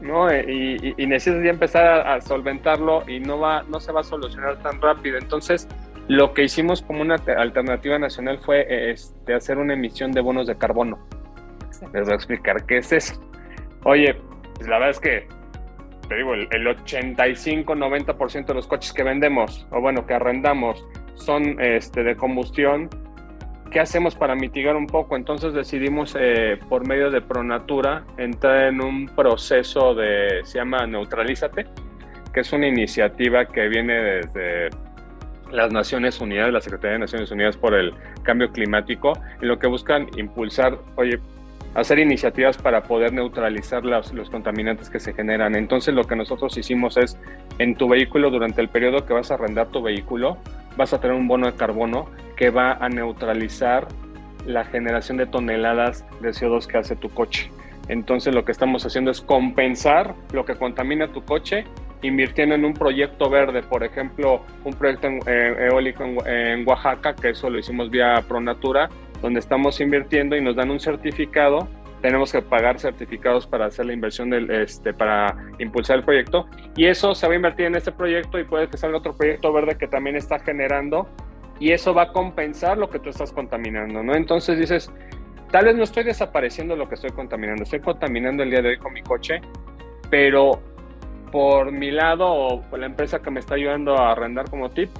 ¿No? 0.00 0.32
Y, 0.32 0.94
y, 0.96 1.06
necesitas 1.06 1.44
ya 1.44 1.50
empezar 1.50 2.06
a, 2.06 2.20
solventarlo 2.20 3.08
y 3.08 3.20
no, 3.20 3.38
va, 3.38 3.62
no 3.64 3.80
se 3.80 3.92
va 3.92 4.00
a 4.00 4.04
solucionar 4.04 4.62
tan 4.62 4.80
rápido. 4.80 5.18
Entonces, 5.18 5.68
lo 6.08 6.32
que 6.34 6.44
hicimos 6.44 6.82
como 6.82 7.02
una 7.02 7.16
alternativa 7.36 7.98
nacional 7.98 8.38
fue 8.38 8.90
este, 8.90 9.34
hacer 9.34 9.58
una 9.58 9.74
emisión 9.74 10.12
de 10.12 10.20
bonos 10.20 10.46
de 10.46 10.56
carbono. 10.56 10.98
Les 11.92 12.04
voy 12.04 12.12
a 12.12 12.16
explicar 12.16 12.66
qué 12.66 12.78
es 12.78 12.92
eso. 12.92 13.20
Oye, 13.84 14.16
pues 14.54 14.68
la 14.68 14.78
verdad 14.78 14.90
es 14.90 15.00
que, 15.00 15.28
te 16.08 16.16
digo, 16.16 16.34
el, 16.34 16.48
el 16.50 16.66
85-90% 16.66 18.46
de 18.46 18.54
los 18.54 18.66
coches 18.66 18.92
que 18.92 19.02
vendemos, 19.02 19.66
o 19.70 19.80
bueno, 19.80 20.06
que 20.06 20.14
arrendamos, 20.14 20.84
son 21.14 21.60
este, 21.60 22.02
de 22.02 22.16
combustión 22.16 22.88
¿qué 23.70 23.80
hacemos 23.80 24.14
para 24.14 24.34
mitigar 24.34 24.76
un 24.76 24.86
poco? 24.86 25.16
Entonces 25.16 25.54
decidimos 25.54 26.16
eh, 26.18 26.58
por 26.68 26.86
medio 26.86 27.10
de 27.10 27.20
Pronatura 27.20 28.04
entrar 28.18 28.68
en 28.68 28.82
un 28.82 29.06
proceso 29.06 29.94
de, 29.94 30.40
se 30.44 30.58
llama 30.58 30.86
Neutralízate, 30.86 31.66
que 32.34 32.40
es 32.40 32.52
una 32.52 32.66
iniciativa 32.66 33.46
que 33.46 33.68
viene 33.68 33.94
desde 33.94 34.70
las 35.52 35.72
Naciones 35.72 36.20
Unidas, 36.20 36.52
la 36.52 36.60
Secretaría 36.60 36.94
de 36.94 36.98
Naciones 37.00 37.30
Unidas 37.30 37.56
por 37.56 37.74
el 37.74 37.94
Cambio 38.22 38.50
Climático, 38.52 39.12
en 39.40 39.48
lo 39.48 39.58
que 39.58 39.66
buscan 39.66 40.08
impulsar, 40.16 40.78
oye, 40.96 41.18
hacer 41.74 41.98
iniciativas 42.00 42.58
para 42.58 42.82
poder 42.82 43.12
neutralizar 43.12 43.84
los, 43.84 44.12
los, 44.12 44.30
contaminantes 44.30 44.90
que 44.90 44.98
se 44.98 45.12
generan. 45.12 45.54
Entonces 45.54 45.94
lo 45.94 46.04
que 46.04 46.16
nosotros 46.16 46.56
hicimos 46.56 46.96
es, 46.96 47.16
en 47.58 47.76
tu 47.76 47.88
vehículo, 47.88 48.30
durante 48.30 48.60
el 48.60 48.68
periodo 48.68 49.06
que 49.06 49.12
vas 49.12 49.30
a 49.30 49.34
arrendar 49.34 49.68
tu 49.68 49.82
vehículo, 49.82 50.38
vas 50.76 50.92
a 50.92 51.00
tener 51.00 51.16
un 51.16 51.28
bono 51.28 51.46
de 51.46 51.56
carbono 51.56 52.06
que 52.36 52.50
va 52.50 52.72
a 52.72 52.88
neutralizar 52.88 53.88
la 54.46 54.64
generación 54.64 55.18
de 55.18 55.26
toneladas 55.26 56.04
de 56.20 56.30
CO2 56.30 56.66
que 56.66 56.78
hace 56.78 56.96
tu 56.96 57.10
coche. 57.10 57.50
Entonces 57.88 58.34
lo 58.34 58.44
que 58.44 58.52
estamos 58.52 58.86
haciendo 58.86 59.10
es 59.10 59.20
compensar 59.20 60.14
lo 60.32 60.44
que 60.44 60.54
contamina 60.54 61.12
tu 61.12 61.24
coche 61.24 61.64
invirtiendo 62.02 62.54
en 62.54 62.64
un 62.64 62.74
proyecto 62.74 63.28
verde, 63.28 63.62
por 63.62 63.84
ejemplo, 63.84 64.42
un 64.64 64.72
proyecto 64.72 65.08
eh, 65.26 65.68
eólico 65.70 66.04
en, 66.24 66.66
Oaxaca, 66.66 67.14
que 67.14 67.30
eso 67.30 67.50
lo 67.50 67.58
hicimos 67.58 67.90
vía 67.90 68.24
Pronatura, 68.26 68.88
donde 69.20 69.40
estamos 69.40 69.80
invirtiendo 69.80 70.36
y 70.36 70.40
nos 70.40 70.56
dan 70.56 70.70
un 70.70 70.80
certificado. 70.80 71.68
Tenemos 72.02 72.32
que 72.32 72.40
pagar 72.40 72.78
certificados 72.78 73.46
para 73.46 73.66
hacer 73.66 73.86
la 73.86 73.92
inversión 73.92 74.30
del, 74.30 74.50
este, 74.50 74.94
para 74.94 75.36
impulsar 75.58 75.98
el 75.98 76.04
proyecto. 76.04 76.46
Y 76.76 76.86
eso 76.86 77.14
se 77.14 77.26
va 77.26 77.34
a 77.34 77.36
invertir 77.36 77.66
en 77.66 77.74
este 77.74 77.92
proyecto 77.92 78.38
y 78.38 78.44
puede 78.44 78.68
que 78.68 78.76
salga 78.76 78.98
otro 78.98 79.16
proyecto 79.16 79.52
verde 79.52 79.76
que 79.76 79.86
también 79.86 80.16
está 80.16 80.38
generando 80.38 81.08
y 81.60 81.72
eso 81.72 81.92
va 81.94 82.02
a 82.02 82.12
compensar 82.12 82.78
lo 82.78 82.88
que 82.88 82.98
tú 82.98 83.10
estás 83.10 83.32
contaminando, 83.32 84.02
¿no? 84.02 84.14
Entonces 84.14 84.58
dices, 84.58 84.90
tal 85.50 85.66
vez 85.66 85.76
no 85.76 85.84
estoy 85.84 86.04
desapareciendo 86.04 86.74
lo 86.74 86.88
que 86.88 86.94
estoy 86.94 87.10
contaminando, 87.10 87.62
estoy 87.62 87.80
contaminando 87.80 88.42
el 88.42 88.50
día 88.50 88.62
de 88.62 88.70
hoy 88.70 88.78
con 88.78 88.94
mi 88.94 89.02
coche, 89.02 89.42
pero 90.08 90.58
por 91.30 91.70
mi 91.70 91.90
lado 91.90 92.26
o 92.26 92.62
por 92.62 92.78
la 92.78 92.86
empresa 92.86 93.20
que 93.20 93.30
me 93.30 93.40
está 93.40 93.54
ayudando 93.54 93.96
a 93.96 94.12
arrendar 94.12 94.48
como 94.48 94.70
tip, 94.70 94.90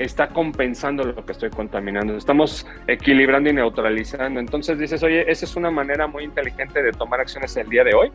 está 0.00 0.28
compensando 0.28 1.04
lo 1.04 1.24
que 1.24 1.32
estoy 1.32 1.50
contaminando. 1.50 2.16
Estamos 2.16 2.66
equilibrando 2.86 3.50
y 3.50 3.52
neutralizando. 3.52 4.40
Entonces 4.40 4.78
dices, 4.78 5.02
oye, 5.02 5.30
esa 5.30 5.44
es 5.44 5.56
una 5.56 5.70
manera 5.70 6.06
muy 6.06 6.24
inteligente 6.24 6.82
de 6.82 6.90
tomar 6.92 7.20
acciones 7.20 7.54
el 7.58 7.68
día 7.68 7.84
de 7.84 7.94
hoy 7.94 8.10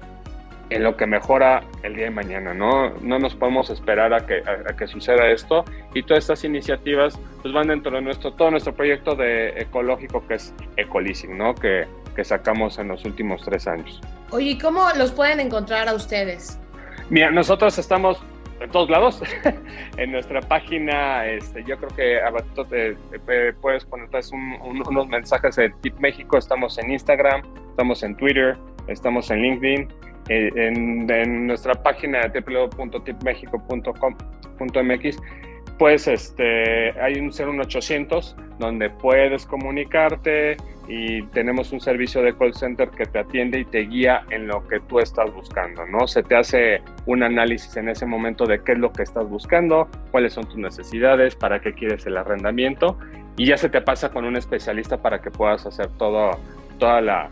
en 0.71 0.83
lo 0.83 0.97
que 0.97 1.05
mejora 1.05 1.63
el 1.83 1.95
día 1.95 2.05
de 2.05 2.09
mañana, 2.09 2.55
¿no? 2.55 2.89
No 3.01 3.19
nos 3.19 3.35
podemos 3.35 3.69
esperar 3.69 4.15
a 4.15 4.25
que, 4.25 4.39
a, 4.39 4.75
que 4.75 4.87
suceda 4.87 5.29
esto 5.29 5.63
y 5.93 6.01
todas 6.01 6.23
estas 6.23 6.43
iniciativas 6.43 7.19
pues 7.43 7.53
van 7.53 7.67
dentro 7.67 7.91
de 7.91 8.01
nuestro, 8.01 8.33
todo 8.33 8.49
nuestro 8.49 8.73
proyecto 8.73 9.15
de 9.15 9.49
ecológico 9.61 10.25
que 10.27 10.33
es 10.33 10.55
Ecoleasing, 10.77 11.37
¿no? 11.37 11.53
Que, 11.53 11.85
que 12.15 12.23
sacamos 12.23 12.79
en 12.79 12.87
los 12.87 13.05
últimos 13.05 13.43
tres 13.43 13.67
años. 13.67 14.01
Oye, 14.31 14.51
¿y 14.51 14.57
cómo 14.57 14.87
los 14.97 15.11
pueden 15.11 15.39
encontrar 15.39 15.87
a 15.87 15.93
ustedes? 15.93 16.59
Mira, 17.11 17.29
nosotros 17.29 17.77
estamos 17.77 18.19
en 18.59 18.69
todos 18.71 18.89
lados. 18.89 19.23
en 19.97 20.11
nuestra 20.11 20.41
página, 20.41 21.25
este, 21.25 21.63
yo 21.63 21.77
creo 21.77 21.89
que 21.95 22.19
a 22.21 22.33
te, 22.69 22.97
puedes 23.61 23.85
poner 23.85 24.09
unos 24.89 25.07
mensajes 25.07 25.55
de 25.55 25.69
Tip 25.81 25.97
México. 25.99 26.37
Estamos 26.37 26.77
en 26.77 26.91
Instagram, 26.91 27.43
estamos 27.69 28.03
en 28.03 28.17
Twitter, 28.17 28.57
estamos 28.87 29.31
en 29.31 29.41
LinkedIn 29.41 29.87
eh, 30.29 30.51
en, 30.55 31.47
nuestra 31.47 31.73
página 31.75 32.21
www.tipmexico.com.mx 32.27 35.17
pues 35.77 36.07
este, 36.07 36.91
hay 37.01 37.19
un 37.19 37.27
01800 37.27 38.35
donde 38.59 38.89
puedes 38.89 39.45
comunicarte 39.45 40.55
y 40.87 41.23
tenemos 41.27 41.71
un 41.71 41.79
servicio 41.79 42.21
de 42.21 42.35
call 42.35 42.53
center 42.53 42.89
que 42.89 43.05
te 43.05 43.19
atiende 43.19 43.59
y 43.59 43.65
te 43.65 43.79
guía 43.79 44.23
en 44.29 44.47
lo 44.47 44.67
que 44.67 44.79
tú 44.81 44.99
estás 44.99 45.33
buscando, 45.33 45.85
¿no? 45.85 46.07
Se 46.07 46.23
te 46.23 46.35
hace 46.35 46.81
un 47.05 47.23
análisis 47.23 47.75
en 47.77 47.89
ese 47.89 48.05
momento 48.05 48.45
de 48.45 48.61
qué 48.63 48.73
es 48.73 48.79
lo 48.79 48.91
que 48.93 49.03
estás 49.03 49.27
buscando, 49.27 49.87
cuáles 50.11 50.33
son 50.33 50.45
tus 50.45 50.57
necesidades, 50.57 51.35
para 51.35 51.59
qué 51.59 51.73
quieres 51.73 52.05
el 52.05 52.17
arrendamiento 52.17 52.97
y 53.37 53.47
ya 53.47 53.57
se 53.57 53.69
te 53.69 53.81
pasa 53.81 54.09
con 54.11 54.25
un 54.25 54.37
especialista 54.37 54.97
para 54.97 55.21
que 55.21 55.31
puedas 55.31 55.65
hacer 55.65 55.89
todo, 55.97 56.31
toda 56.79 57.01
la, 57.01 57.27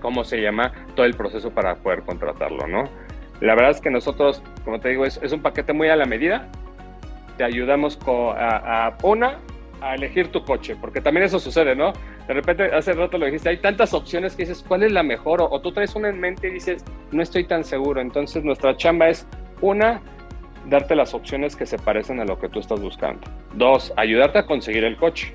cómo 0.00 0.24
se 0.24 0.40
llama 0.40 0.72
todo 0.94 1.06
el 1.06 1.14
proceso 1.14 1.50
para 1.50 1.74
poder 1.76 2.02
contratarlo, 2.02 2.66
¿no? 2.66 2.84
La 3.40 3.54
verdad 3.54 3.70
es 3.70 3.80
que 3.80 3.90
nosotros, 3.90 4.42
como 4.64 4.80
te 4.80 4.90
digo, 4.90 5.06
es, 5.06 5.18
un 5.32 5.40
paquete 5.40 5.72
muy 5.72 5.88
a 5.88 5.96
la 5.96 6.04
medida. 6.04 6.48
Te 7.38 7.44
ayudamos 7.44 7.98
a, 8.06 8.96
una, 9.02 9.38
a 9.80 9.94
elegir 9.94 10.28
tu 10.28 10.44
coche, 10.44 10.76
porque 10.80 11.00
también 11.00 11.24
eso 11.24 11.38
sucede, 11.38 11.74
¿no? 11.74 11.92
De 12.26 12.34
repente, 12.34 12.64
hace 12.74 12.92
rato 12.92 13.18
lo 13.18 13.26
dijiste, 13.26 13.48
hay 13.48 13.58
tantas 13.58 13.94
opciones 13.94 14.36
que 14.36 14.42
dices, 14.44 14.64
¿cuál 14.66 14.82
es 14.82 14.92
la 14.92 15.02
mejor? 15.02 15.40
O, 15.42 15.60
tú 15.60 15.72
traes 15.72 15.94
una 15.94 16.08
en 16.08 16.20
mente 16.20 16.48
y 16.48 16.52
dices, 16.52 16.84
no 17.12 17.22
estoy 17.22 17.44
tan 17.44 17.64
seguro. 17.64 18.00
Entonces, 18.00 18.44
nuestra 18.44 18.76
chamba 18.76 19.08
es, 19.08 19.26
una, 19.60 20.00
darte 20.66 20.94
las 20.94 21.14
opciones 21.14 21.56
que 21.56 21.66
se 21.66 21.78
parecen 21.78 22.20
a 22.20 22.24
lo 22.24 22.38
que 22.38 22.48
tú 22.48 22.60
estás 22.60 22.80
buscando. 22.80 23.20
Dos, 23.54 23.92
ayudarte 23.96 24.38
a 24.38 24.46
conseguir 24.46 24.84
el 24.84 24.96
coche, 24.96 25.34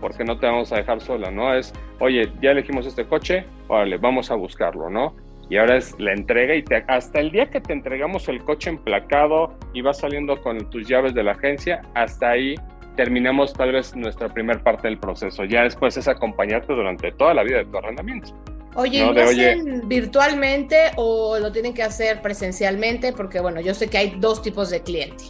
porque 0.00 0.24
no 0.24 0.38
te 0.38 0.46
vamos 0.46 0.72
a 0.72 0.76
dejar 0.76 1.00
sola, 1.00 1.30
¿no? 1.30 1.54
Es, 1.54 1.72
oye, 2.00 2.30
ya 2.42 2.50
elegimos 2.50 2.86
este 2.86 3.06
coche, 3.06 3.44
órale, 3.68 3.96
vamos 3.96 4.30
a 4.30 4.34
buscarlo, 4.34 4.90
¿no? 4.90 5.14
Y 5.48 5.58
ahora 5.58 5.76
es 5.76 5.94
la 5.98 6.12
entrega 6.12 6.54
y 6.54 6.62
te, 6.62 6.84
hasta 6.88 7.20
el 7.20 7.30
día 7.30 7.48
que 7.48 7.60
te 7.60 7.72
entregamos 7.72 8.28
el 8.28 8.42
coche 8.42 8.70
emplacado 8.70 9.54
y 9.72 9.80
vas 9.80 9.98
saliendo 9.98 10.40
con 10.42 10.58
tus 10.70 10.88
llaves 10.88 11.14
de 11.14 11.22
la 11.22 11.32
agencia, 11.32 11.82
hasta 11.94 12.30
ahí 12.30 12.56
terminamos 12.96 13.52
tal 13.52 13.72
vez 13.72 13.94
nuestra 13.94 14.28
primera 14.32 14.62
parte 14.62 14.88
del 14.88 14.98
proceso. 14.98 15.44
Ya 15.44 15.62
después 15.62 15.96
es 15.96 16.08
acompañarte 16.08 16.72
durante 16.72 17.12
toda 17.12 17.34
la 17.34 17.42
vida 17.42 17.58
de 17.58 17.66
tu 17.66 17.76
arrendamiento. 17.78 18.34
Oye, 18.74 19.10
¿lo 19.10 19.22
hacen 19.22 19.88
virtualmente 19.88 20.76
o 20.96 21.38
lo 21.38 21.50
tienen 21.50 21.72
que 21.72 21.82
hacer 21.82 22.20
presencialmente? 22.20 23.12
Porque 23.12 23.40
bueno, 23.40 23.60
yo 23.60 23.72
sé 23.72 23.88
que 23.88 23.96
hay 23.98 24.16
dos 24.18 24.42
tipos 24.42 24.70
de 24.70 24.82
cliente. 24.82 25.24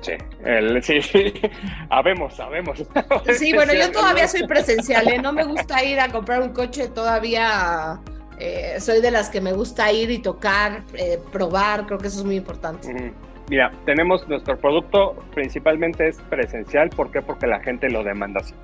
Sí, 0.00 0.12
el, 0.44 0.82
sí, 0.82 1.00
sí, 1.00 1.32
sabemos, 1.88 2.34
sabemos. 2.34 2.78
Sí, 3.38 3.52
bueno, 3.52 3.72
yo 3.72 3.90
todavía 3.90 4.28
soy 4.28 4.46
presencial, 4.46 5.08
¿eh? 5.08 5.18
no 5.18 5.32
me 5.32 5.44
gusta 5.44 5.82
ir 5.84 6.00
a 6.00 6.08
comprar 6.08 6.42
un 6.42 6.50
coche 6.50 6.88
todavía. 6.88 8.00
Eh, 8.38 8.80
soy 8.80 9.00
de 9.00 9.10
las 9.10 9.28
que 9.28 9.40
me 9.40 9.52
gusta 9.52 9.92
ir 9.92 10.10
y 10.10 10.18
tocar, 10.18 10.82
eh, 10.94 11.20
probar, 11.30 11.86
creo 11.86 11.98
que 11.98 12.08
eso 12.08 12.18
es 12.18 12.24
muy 12.24 12.36
importante. 12.36 13.12
Mira, 13.52 13.70
tenemos 13.84 14.26
nuestro 14.28 14.56
producto 14.56 15.14
principalmente 15.34 16.08
es 16.08 16.18
presencial, 16.30 16.88
¿por 16.88 17.10
qué? 17.10 17.20
Porque 17.20 17.46
la 17.46 17.60
gente 17.60 17.90
lo 17.90 18.02
demanda 18.02 18.40
así. 18.40 18.54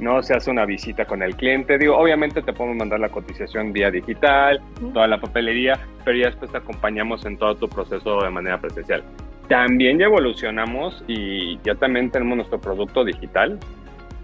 No 0.00 0.22
se 0.22 0.34
hace 0.34 0.50
una 0.50 0.64
visita 0.64 1.04
con 1.04 1.22
el 1.22 1.36
cliente. 1.36 1.76
Digo, 1.76 1.98
obviamente 1.98 2.40
te 2.40 2.54
podemos 2.54 2.78
mandar 2.78 2.98
la 2.98 3.10
cotización 3.10 3.74
vía 3.74 3.90
digital, 3.90 4.62
toda 4.94 5.06
la 5.06 5.20
papelería, 5.20 5.78
pero 6.02 6.16
ya 6.16 6.28
después 6.28 6.50
te 6.50 6.56
acompañamos 6.56 7.26
en 7.26 7.36
todo 7.36 7.56
tu 7.56 7.68
proceso 7.68 8.22
de 8.22 8.30
manera 8.30 8.58
presencial. 8.58 9.04
También 9.48 9.98
ya 9.98 10.06
evolucionamos 10.06 11.04
y 11.06 11.58
ya 11.62 11.74
también 11.74 12.10
tenemos 12.10 12.38
nuestro 12.38 12.58
producto 12.58 13.04
digital 13.04 13.58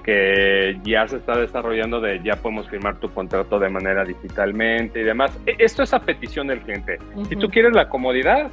que 0.05 0.79
ya 0.85 1.09
se 1.09 1.17
está 1.17 1.37
desarrollando 1.39 2.01
de 2.01 2.23
ya 2.23 2.37
podemos 2.37 2.69
firmar 2.69 3.01
tu 3.01 3.11
contrato 3.11 3.59
de 3.59 3.71
manera 3.71 4.05
digitalmente 4.05 5.01
y 5.01 5.03
demás. 5.03 5.37
E, 5.47 5.57
esto 5.59 5.83
es 5.83 5.93
a 5.95 5.99
petición 6.01 6.47
del 6.47 6.61
cliente. 6.61 6.99
Si 7.29 7.37
tú 7.37 7.49
quieres 7.49 7.73
la 7.73 7.89
comodidad, 7.89 8.51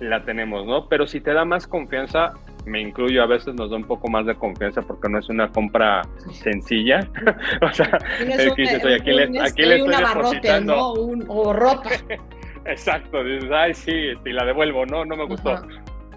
la 0.00 0.22
tenemos, 0.24 0.66
¿no? 0.66 0.88
Pero 0.88 1.06
si 1.06 1.20
te 1.20 1.32
da 1.32 1.44
más 1.44 1.66
confianza, 1.66 2.34
me 2.66 2.80
incluyo, 2.80 3.22
a 3.22 3.26
veces 3.26 3.54
nos 3.54 3.70
da 3.70 3.76
un 3.76 3.84
poco 3.84 4.08
más 4.08 4.26
de 4.26 4.34
confianza 4.34 4.82
porque 4.82 5.08
no 5.08 5.18
es 5.18 5.28
una 5.28 5.50
compra 5.50 6.02
sencilla. 6.30 7.00
o 7.62 7.72
sea, 7.72 7.98
es 8.20 8.52
que 8.54 8.62
dices, 8.62 8.84
oye, 8.84 8.96
aquí, 8.96 9.12
le, 9.12 9.40
aquí 9.40 9.62
le 9.62 9.76
estoy 9.76 9.94
depositando. 9.96 10.74
¿no? 10.74 10.92
Un, 10.94 11.24
o 11.28 11.52
ropa. 11.52 11.90
Exacto, 12.66 13.22
dices, 13.22 13.50
ay, 13.52 13.74
sí, 13.74 13.92
y 14.24 14.32
la 14.32 14.44
devuelvo, 14.44 14.84
no, 14.86 15.04
no 15.04 15.16
me 15.16 15.24
gustó. 15.24 15.62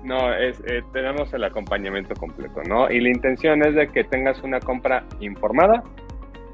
No, 0.03 0.33
es, 0.33 0.59
eh, 0.65 0.81
tenemos 0.93 1.31
el 1.33 1.43
acompañamiento 1.43 2.15
completo, 2.15 2.61
¿no? 2.67 2.89
Y 2.89 3.01
la 3.01 3.09
intención 3.09 3.63
es 3.63 3.75
de 3.75 3.87
que 3.87 4.03
tengas 4.03 4.41
una 4.41 4.59
compra 4.59 5.03
informada, 5.19 5.83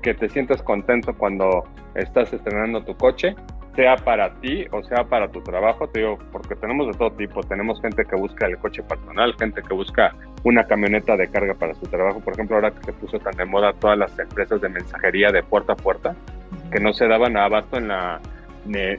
que 0.01 0.13
te 0.13 0.27
sientas 0.29 0.61
contento 0.63 1.15
cuando 1.15 1.63
estás 1.93 2.33
estrenando 2.33 2.83
tu 2.83 2.95
coche 2.97 3.35
sea 3.75 3.95
para 3.97 4.33
ti 4.35 4.65
o 4.71 4.83
sea 4.83 5.03
para 5.03 5.27
tu 5.29 5.41
trabajo, 5.41 5.87
te 5.87 5.99
digo, 5.99 6.17
porque 6.31 6.55
tenemos 6.55 6.87
de 6.87 6.97
todo 6.97 7.11
tipo, 7.11 7.41
tenemos 7.41 7.81
gente 7.81 8.05
que 8.05 8.15
busca 8.15 8.45
el 8.47 8.57
coche 8.57 8.81
personal, 8.83 9.35
gente 9.37 9.61
que 9.61 9.73
busca 9.73 10.15
una 10.43 10.63
camioneta 10.65 11.17
de 11.17 11.27
carga 11.29 11.53
para 11.53 11.73
su 11.75 11.85
trabajo, 11.87 12.19
por 12.21 12.33
ejemplo, 12.33 12.55
ahora 12.55 12.71
que 12.71 12.83
se 12.83 12.93
puso 12.93 13.19
tan 13.19 13.35
de 13.35 13.45
moda 13.45 13.73
todas 13.73 13.97
las 13.97 14.17
empresas 14.17 14.61
de 14.61 14.69
mensajería 14.69 15.31
de 15.31 15.43
puerta 15.43 15.73
a 15.73 15.75
puerta, 15.75 16.15
que 16.71 16.79
no 16.79 16.93
se 16.93 17.07
daban 17.07 17.37
abasto 17.37 17.77
en 17.77 17.87
la 17.89 18.19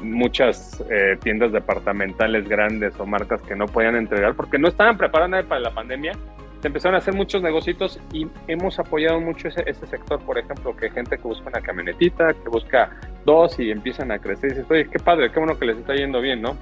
muchas 0.00 0.80
eh, 0.90 1.16
tiendas 1.22 1.52
departamentales 1.52 2.48
grandes 2.48 2.98
o 3.00 3.06
marcas 3.06 3.42
que 3.42 3.56
no 3.56 3.66
podían 3.66 3.96
entregar 3.96 4.34
porque 4.34 4.58
no 4.58 4.68
estaban 4.68 4.96
preparadas 4.96 5.44
para 5.46 5.60
la 5.60 5.70
pandemia 5.72 6.12
se 6.60 6.68
empezaron 6.68 6.94
a 6.94 6.98
hacer 6.98 7.14
muchos 7.14 7.42
negocios 7.42 8.00
y 8.12 8.26
hemos 8.48 8.78
apoyado 8.78 9.20
mucho 9.20 9.48
ese, 9.48 9.74
sector, 9.86 10.20
por 10.20 10.38
ejemplo, 10.38 10.76
que 10.76 10.90
gente 10.90 11.16
que 11.16 11.22
busca 11.22 11.48
una 11.48 11.60
camionetita, 11.60 12.32
que 12.34 12.48
busca 12.48 12.90
dos 13.24 13.58
y 13.58 13.70
empiezan 13.70 14.10
a 14.10 14.18
crecer 14.18 14.50
y 14.50 14.54
dices, 14.54 14.70
oye, 14.70 14.88
qué 14.90 14.98
padre, 14.98 15.30
qué 15.30 15.38
bueno 15.38 15.58
que 15.58 15.66
les 15.66 15.78
está 15.78 15.94
yendo 15.94 16.20
bien, 16.20 16.42
¿no? 16.42 16.56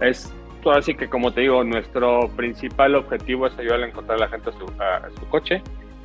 Es 0.00 0.32
todo 0.62 0.74
así 0.74 0.94
que, 0.94 1.08
como 1.08 1.32
te 1.32 1.42
digo, 1.42 1.62
nuestro 1.64 2.28
principal 2.34 2.94
objetivo 2.94 3.46
es 3.46 3.58
ayudar 3.58 3.82
a 3.82 3.86
encontrar 3.88 4.18
a 4.18 4.20
la 4.22 4.28
gente 4.28 4.50
a 4.50 4.52
su, 4.52 4.64
a 4.80 5.08
su 5.18 5.28
coche 5.28 5.62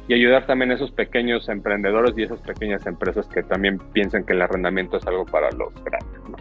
y 0.08 0.14
ayudar 0.14 0.46
también 0.46 0.72
a 0.72 0.76
esos 0.76 0.92
pequeños 0.92 1.48
emprendedores 1.50 2.18
y 2.18 2.24
esas 2.24 2.40
pequeñas 2.42 2.86
empresas 2.86 3.28
que 3.28 3.44
también 3.44 3.80
piensan 3.94 4.26
que 4.26 4.34
el 4.34 4.42
arrendamiento 4.42 4.98
es 4.98 5.08
algo 5.08 5.26
para 5.26 5.50
los 5.52 5.74
grandes, 5.84 6.22
¿no? 6.30 6.38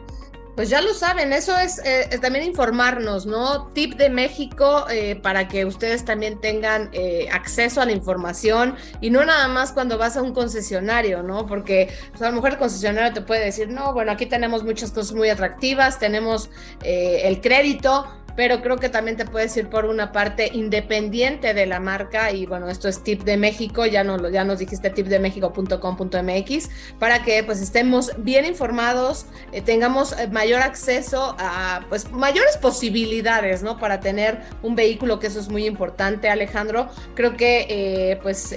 Pues 0.60 0.68
ya 0.68 0.82
lo 0.82 0.92
saben, 0.92 1.32
eso 1.32 1.58
es 1.58 1.80
eh, 1.86 2.18
también 2.20 2.44
informarnos, 2.44 3.24
¿no? 3.24 3.68
Tip 3.68 3.94
de 3.94 4.10
México 4.10 4.84
eh, 4.90 5.16
para 5.16 5.48
que 5.48 5.64
ustedes 5.64 6.04
también 6.04 6.38
tengan 6.38 6.90
eh, 6.92 7.28
acceso 7.32 7.80
a 7.80 7.86
la 7.86 7.92
información 7.92 8.76
y 9.00 9.08
no 9.08 9.24
nada 9.24 9.48
más 9.48 9.72
cuando 9.72 9.96
vas 9.96 10.18
a 10.18 10.22
un 10.22 10.34
concesionario, 10.34 11.22
¿no? 11.22 11.46
Porque 11.46 11.88
pues, 12.10 12.20
a 12.20 12.28
lo 12.28 12.34
mejor 12.34 12.50
el 12.50 12.58
concesionario 12.58 13.10
te 13.14 13.22
puede 13.22 13.42
decir, 13.42 13.70
no, 13.70 13.94
bueno, 13.94 14.12
aquí 14.12 14.26
tenemos 14.26 14.62
muchas 14.62 14.90
cosas 14.90 15.14
muy 15.14 15.30
atractivas, 15.30 15.98
tenemos 15.98 16.50
el 16.82 17.40
crédito, 17.40 18.06
pero 18.40 18.62
creo 18.62 18.78
que 18.78 18.88
también 18.88 19.18
te 19.18 19.26
puedes 19.26 19.54
ir 19.58 19.68
por 19.68 19.84
una 19.84 20.12
parte 20.12 20.48
independiente 20.54 21.52
de 21.52 21.66
la 21.66 21.78
marca 21.78 22.32
y 22.32 22.46
bueno, 22.46 22.70
esto 22.70 22.88
es 22.88 23.02
tip 23.02 23.22
de 23.24 23.36
México, 23.36 23.84
ya, 23.84 24.02
no, 24.02 24.30
ya 24.30 24.44
nos 24.44 24.60
dijiste 24.60 24.88
tipdemexico.com.mx 24.88 26.70
para 26.98 27.22
que 27.22 27.44
pues 27.44 27.60
estemos 27.60 28.12
bien 28.16 28.46
informados, 28.46 29.26
eh, 29.52 29.60
tengamos 29.60 30.12
eh, 30.12 30.26
mayor 30.28 30.62
acceso 30.62 31.36
a 31.38 31.84
pues 31.90 32.10
mayores 32.12 32.56
posibilidades, 32.56 33.62
¿no? 33.62 33.76
Para 33.76 34.00
tener 34.00 34.40
un 34.62 34.74
vehículo, 34.74 35.18
que 35.20 35.26
eso 35.26 35.38
es 35.38 35.50
muy 35.50 35.66
importante, 35.66 36.30
Alejandro. 36.30 36.88
Creo 37.14 37.36
que 37.36 37.66
eh, 37.68 38.20
pues 38.22 38.56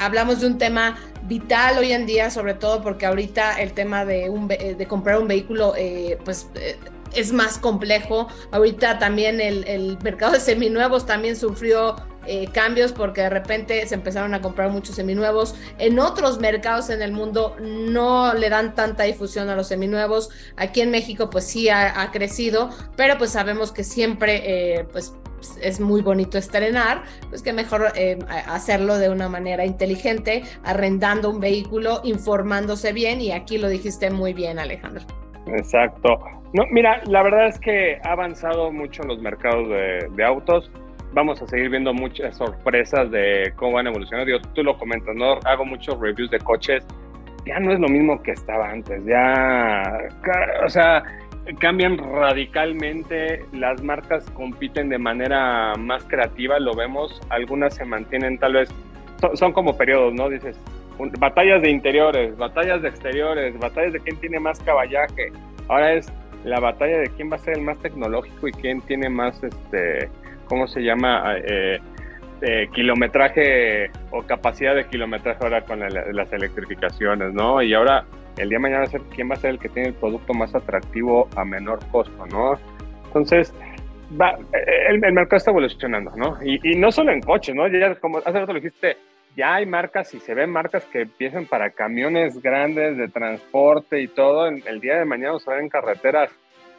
hablamos 0.00 0.40
de 0.40 0.48
un 0.48 0.58
tema 0.58 0.98
vital 1.22 1.78
hoy 1.78 1.92
en 1.92 2.04
día, 2.04 2.30
sobre 2.30 2.54
todo 2.54 2.82
porque 2.82 3.06
ahorita 3.06 3.62
el 3.62 3.74
tema 3.74 4.04
de, 4.04 4.28
un, 4.28 4.48
de 4.48 4.86
comprar 4.88 5.20
un 5.20 5.28
vehículo, 5.28 5.72
pues 6.24 6.48
es 7.14 7.32
más 7.32 7.58
complejo. 7.58 8.28
Ahorita 8.50 8.98
también 8.98 9.40
el, 9.40 9.98
mercado 10.02 10.32
de 10.32 10.40
seminuevos 10.40 11.06
también 11.06 11.36
sufrió 11.36 11.96
eh, 12.26 12.48
cambios 12.52 12.92
porque 12.92 13.20
de 13.20 13.30
repente 13.30 13.86
se 13.86 13.94
empezaron 13.94 14.34
a 14.34 14.40
comprar 14.40 14.70
muchos 14.70 14.96
seminuevos. 14.96 15.54
En 15.78 15.98
otros 15.98 16.38
mercados 16.40 16.90
en 16.90 17.02
el 17.02 17.12
mundo 17.12 17.56
no 17.60 18.34
le 18.34 18.48
dan 18.48 18.74
tanta 18.74 19.04
difusión 19.04 19.48
a 19.48 19.56
los 19.56 19.68
seminuevos. 19.68 20.30
Aquí 20.56 20.80
en 20.80 20.90
México 20.90 21.30
pues 21.30 21.44
sí 21.44 21.68
ha, 21.68 22.10
crecido, 22.12 22.70
pero 22.96 23.18
pues 23.18 23.30
sabemos 23.30 23.72
que 23.72 23.84
siempre 23.84 24.78
eh, 24.78 24.84
pues 24.92 25.14
es 25.60 25.80
muy 25.80 26.00
bonito 26.00 26.38
estrenar, 26.38 27.02
pues 27.28 27.42
que 27.42 27.52
mejor 27.52 27.92
eh, 27.96 28.18
hacerlo 28.46 28.98
de 28.98 29.10
una 29.10 29.28
manera 29.28 29.64
inteligente, 29.64 30.42
arrendando 30.62 31.30
un 31.30 31.40
vehículo, 31.40 32.00
informándose 32.04 32.92
bien 32.92 33.20
y 33.20 33.32
aquí 33.32 33.58
lo 33.58 33.68
dijiste 33.68 34.10
muy 34.10 34.32
bien 34.32 34.58
Alejandro. 34.58 35.04
Exacto. 35.46 36.18
No, 36.54 36.64
mira, 36.70 37.02
la 37.08 37.20
verdad 37.24 37.48
es 37.48 37.58
que 37.58 37.98
ha 38.04 38.12
avanzado 38.12 38.70
mucho 38.70 39.02
en 39.02 39.08
los 39.08 39.20
mercados 39.20 39.68
de, 39.68 40.24
autos. 40.24 40.70
Vamos 41.12 41.42
a 41.42 41.48
seguir 41.48 41.68
viendo 41.68 41.92
muchas 41.92 42.36
sorpresas 42.36 43.10
de 43.10 43.52
cómo 43.56 43.72
van 43.72 43.88
a 43.88 43.90
evolucionar. 43.90 44.24
Digo, 44.24 44.38
tú 44.54 44.62
lo 44.62 44.78
comentas, 44.78 45.16
¿no? 45.16 45.40
Hago 45.44 45.64
muchos 45.64 45.98
reviews 45.98 46.30
de 46.30 46.38
coches. 46.38 46.86
Ya 47.44 47.58
no 47.58 47.72
es 47.72 47.80
lo 47.80 47.88
mismo 47.88 48.22
que 48.22 48.30
estaba 48.30 48.70
antes. 48.70 49.04
Ya, 49.04 49.82
o 50.64 50.68
sea, 50.68 51.02
cambian 51.58 51.98
radicalmente. 51.98 53.44
Las 53.52 53.82
marcas 53.82 54.30
compiten 54.30 54.90
de 54.90 54.98
manera 54.98 55.74
más 55.76 56.04
creativa, 56.04 56.60
lo 56.60 56.72
vemos. 56.76 57.20
Algunas 57.30 57.74
se 57.74 57.84
mantienen 57.84 58.38
tal 58.38 58.52
vez, 58.52 58.72
son 59.34 59.52
como 59.52 59.76
periodos, 59.76 60.14
¿no? 60.14 60.28
Dices, 60.28 60.56
batallas 61.18 61.62
de 61.62 61.70
interiores, 61.70 62.36
batallas 62.36 62.80
de 62.80 62.90
exteriores, 62.90 63.58
batallas 63.58 63.94
de 63.94 63.98
quién 63.98 64.20
tiene 64.20 64.38
más 64.38 64.60
caballaje. 64.60 65.32
Ahora 65.68 65.94
es 65.94 66.12
la 66.44 66.60
batalla 66.60 66.98
de 66.98 67.08
quién 67.10 67.30
va 67.30 67.36
a 67.36 67.38
ser 67.38 67.56
el 67.56 67.62
más 67.62 67.78
tecnológico 67.78 68.48
y 68.48 68.52
quién 68.52 68.80
tiene 68.82 69.08
más, 69.08 69.42
este, 69.42 70.08
¿cómo 70.46 70.66
se 70.66 70.80
llama? 70.82 71.36
Eh, 71.38 71.78
eh, 72.42 72.68
kilometraje 72.74 73.90
o 74.10 74.22
capacidad 74.22 74.74
de 74.74 74.86
kilometraje 74.86 75.38
ahora 75.42 75.62
con 75.62 75.80
las 75.80 76.32
electrificaciones, 76.32 77.32
¿no? 77.32 77.62
Y 77.62 77.72
ahora 77.72 78.04
el 78.36 78.48
día 78.48 78.58
de 78.58 78.62
mañana 78.62 78.80
va 78.80 78.86
a 78.86 78.90
ser 78.90 79.00
quién 79.14 79.30
va 79.30 79.34
a 79.34 79.38
ser 79.38 79.50
el 79.50 79.58
que 79.58 79.68
tiene 79.68 79.88
el 79.88 79.94
producto 79.94 80.34
más 80.34 80.54
atractivo 80.54 81.28
a 81.36 81.44
menor 81.44 81.78
costo, 81.90 82.26
¿no? 82.26 82.58
Entonces, 83.06 83.54
va, 84.20 84.36
el, 84.88 84.98
mercado 84.98 85.36
está 85.36 85.50
evolucionando, 85.52 86.10
¿no? 86.16 86.38
Y, 86.44 86.60
y, 86.70 86.76
no 86.76 86.90
solo 86.90 87.12
en 87.12 87.20
coches, 87.20 87.54
¿no? 87.54 87.66
Ya 87.68 87.94
como 87.94 88.18
hace 88.18 88.32
rato 88.32 88.52
lo 88.52 88.60
dijiste, 88.60 88.96
ya 89.36 89.56
hay 89.56 89.66
marcas 89.66 90.12
y 90.14 90.20
se 90.20 90.34
ven 90.34 90.50
marcas 90.50 90.84
que 90.84 91.02
empiezan 91.02 91.46
para 91.46 91.70
camiones 91.70 92.40
grandes 92.40 92.96
de 92.96 93.08
transporte 93.08 94.00
y 94.00 94.08
todo. 94.08 94.46
El 94.46 94.80
día 94.80 94.98
de 94.98 95.04
mañana 95.04 95.38
en 95.58 95.68
carreteras 95.68 96.30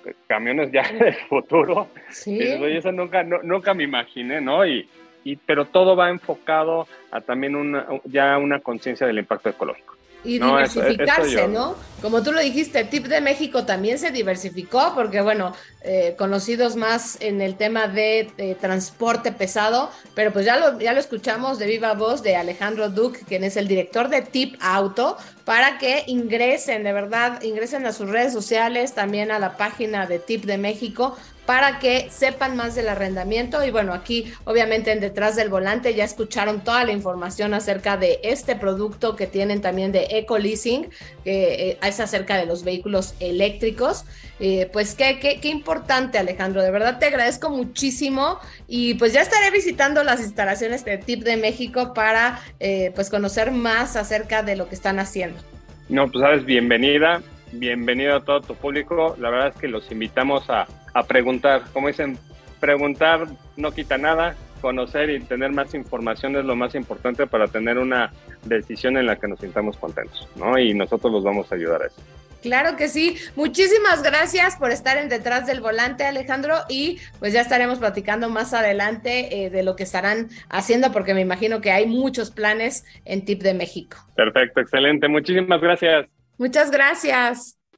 eh, 0.05 0.13
camiones 0.27 0.71
ya 0.71 0.83
del 0.99 1.15
futuro. 1.15 1.87
Sí. 2.09 2.39
eso 2.41 2.91
nunca, 2.91 3.23
nunca 3.23 3.73
me 3.73 3.83
imaginé, 3.83 4.41
¿no? 4.41 4.65
Y, 4.65 4.87
y, 5.23 5.35
pero 5.35 5.65
todo 5.65 5.95
va 5.95 6.09
enfocado 6.09 6.87
a 7.11 7.21
también 7.21 7.55
una, 7.55 7.87
ya 8.05 8.37
una 8.37 8.59
conciencia 8.59 9.07
del 9.07 9.19
impacto 9.19 9.49
ecológico. 9.49 9.94
Y 10.25 10.39
diversificarse, 10.39 11.47
¿no? 11.47 11.75
Como 12.01 12.21
tú 12.21 12.31
lo 12.31 12.39
dijiste, 12.39 12.83
Tip 12.83 13.07
de 13.07 13.21
México 13.21 13.65
también 13.65 13.97
se 13.97 14.11
diversificó 14.11 14.93
porque, 14.93 15.21
bueno, 15.21 15.55
eh, 15.81 16.13
conocidos 16.17 16.75
más 16.75 17.17
en 17.19 17.41
el 17.41 17.55
tema 17.55 17.87
de, 17.87 18.55
transporte 18.59 19.31
pesado, 19.31 19.89
pero 20.13 20.31
pues 20.31 20.45
ya 20.45 20.57
lo, 20.57 20.79
ya 20.79 20.93
lo 20.93 20.99
escuchamos 20.99 21.57
de 21.57 21.67
viva 21.67 21.93
voz 21.93 22.21
de 22.21 22.35
Alejandro 22.35 22.89
Duque, 22.89 23.21
quien 23.27 23.43
es 23.43 23.57
el 23.57 23.67
director 23.67 24.09
de 24.09 24.21
Tip 24.21 24.55
Auto, 24.59 25.17
para 25.45 25.77
que 25.77 26.03
ingresen, 26.07 26.83
de 26.83 26.93
verdad, 26.93 27.41
ingresen 27.41 27.85
a 27.85 27.93
sus 27.93 28.09
redes 28.09 28.33
sociales, 28.33 28.93
también 28.93 29.31
a 29.31 29.39
la 29.39 29.57
página 29.57 30.05
de 30.05 30.19
Tip 30.19 30.45
de 30.45 30.57
México, 30.57 31.17
para 31.45 31.79
que 31.79 32.07
sepan 32.09 32.55
más 32.55 32.75
del 32.75 32.89
arrendamiento. 32.89 33.63
Y 33.63 33.71
bueno, 33.71 33.93
aquí 33.93 34.33
obviamente 34.45 34.91
en 34.91 34.99
detrás 34.99 35.35
del 35.35 35.49
volante 35.49 35.93
ya 35.93 36.03
escucharon 36.03 36.63
toda 36.63 36.83
la 36.83 36.91
información 36.91 37.53
acerca 37.53 37.97
de 37.97 38.19
este 38.23 38.55
producto 38.55 39.15
que 39.15 39.27
tienen 39.27 39.61
también 39.61 39.91
de 39.91 40.07
Eco 40.11 40.37
Leasing, 40.37 40.89
que 41.23 41.69
eh, 41.71 41.77
es 41.81 41.99
acerca 41.99 42.37
de 42.37 42.45
los 42.45 42.63
vehículos 42.63 43.15
eléctricos. 43.19 44.05
Eh, 44.39 44.69
pues 44.73 44.95
qué, 44.95 45.19
qué, 45.19 45.39
qué 45.39 45.47
importante 45.47 46.17
Alejandro, 46.17 46.61
de 46.61 46.69
verdad 46.69 46.99
te 46.99 47.05
agradezco 47.05 47.49
muchísimo 47.49 48.37
y 48.67 48.95
pues 48.95 49.13
ya 49.13 49.21
estaré 49.21 49.49
visitando 49.49 50.03
las 50.03 50.19
instalaciones 50.19 50.83
de 50.83 50.97
TIP 50.97 51.23
de 51.23 51.37
México 51.37 51.93
para 51.93 52.41
eh, 52.59 52.91
pues 52.95 53.09
conocer 53.09 53.51
más 53.51 53.95
acerca 53.95 54.43
de 54.43 54.57
lo 54.57 54.67
que 54.67 54.75
están 54.75 54.99
haciendo. 54.99 55.39
No, 55.87 56.11
pues 56.11 56.21
sabes, 56.21 56.43
bienvenida, 56.43 57.21
bienvenido 57.53 58.15
a 58.15 58.25
todo 58.25 58.41
tu 58.41 58.55
público. 58.55 59.15
La 59.19 59.29
verdad 59.29 59.53
es 59.55 59.61
que 59.61 59.67
los 59.67 59.89
invitamos 59.91 60.49
a, 60.49 60.67
a 60.95 61.03
preguntar. 61.03 61.61
Como 61.73 61.89
dicen, 61.89 62.17
preguntar 62.59 63.27
no 63.57 63.71
quita 63.71 63.99
nada, 63.99 64.35
conocer 64.61 65.11
y 65.11 65.19
tener 65.19 65.51
más 65.51 65.75
información 65.75 66.35
es 66.35 66.45
lo 66.45 66.55
más 66.55 66.73
importante 66.73 67.27
para 67.27 67.47
tener 67.47 67.77
una 67.77 68.11
decisión 68.45 68.97
en 68.97 69.05
la 69.05 69.17
que 69.17 69.27
nos 69.27 69.39
sintamos 69.39 69.77
contentos, 69.77 70.27
¿no? 70.35 70.57
Y 70.57 70.73
nosotros 70.73 71.13
los 71.13 71.23
vamos 71.23 71.51
a 71.51 71.55
ayudar 71.55 71.83
a 71.83 71.87
eso. 71.87 72.01
Claro 72.41 72.77
que 72.77 72.87
sí. 72.87 73.17
Muchísimas 73.35 74.03
gracias 74.03 74.55
por 74.55 74.71
estar 74.71 74.97
en 74.97 75.09
detrás 75.09 75.47
del 75.47 75.61
volante, 75.61 76.05
Alejandro. 76.05 76.55
Y 76.69 76.99
pues 77.19 77.33
ya 77.33 77.41
estaremos 77.41 77.79
platicando 77.79 78.29
más 78.29 78.53
adelante 78.53 79.45
eh, 79.45 79.49
de 79.49 79.63
lo 79.63 79.75
que 79.75 79.83
estarán 79.83 80.29
haciendo, 80.49 80.91
porque 80.91 81.15
me 81.15 81.21
imagino 81.21 81.59
que 81.59 81.71
hay 81.71 81.87
muchos 81.87 82.29
planes 82.31 82.85
en 83.03 83.25
TIP 83.25 83.41
de 83.41 83.55
México. 83.55 83.97
Perfecto, 84.15 84.61
excelente. 84.61 85.07
Muchísimas 85.07 85.59
gracias. 85.59 86.07
Muchas 86.37 86.69
gracias. 86.69 87.57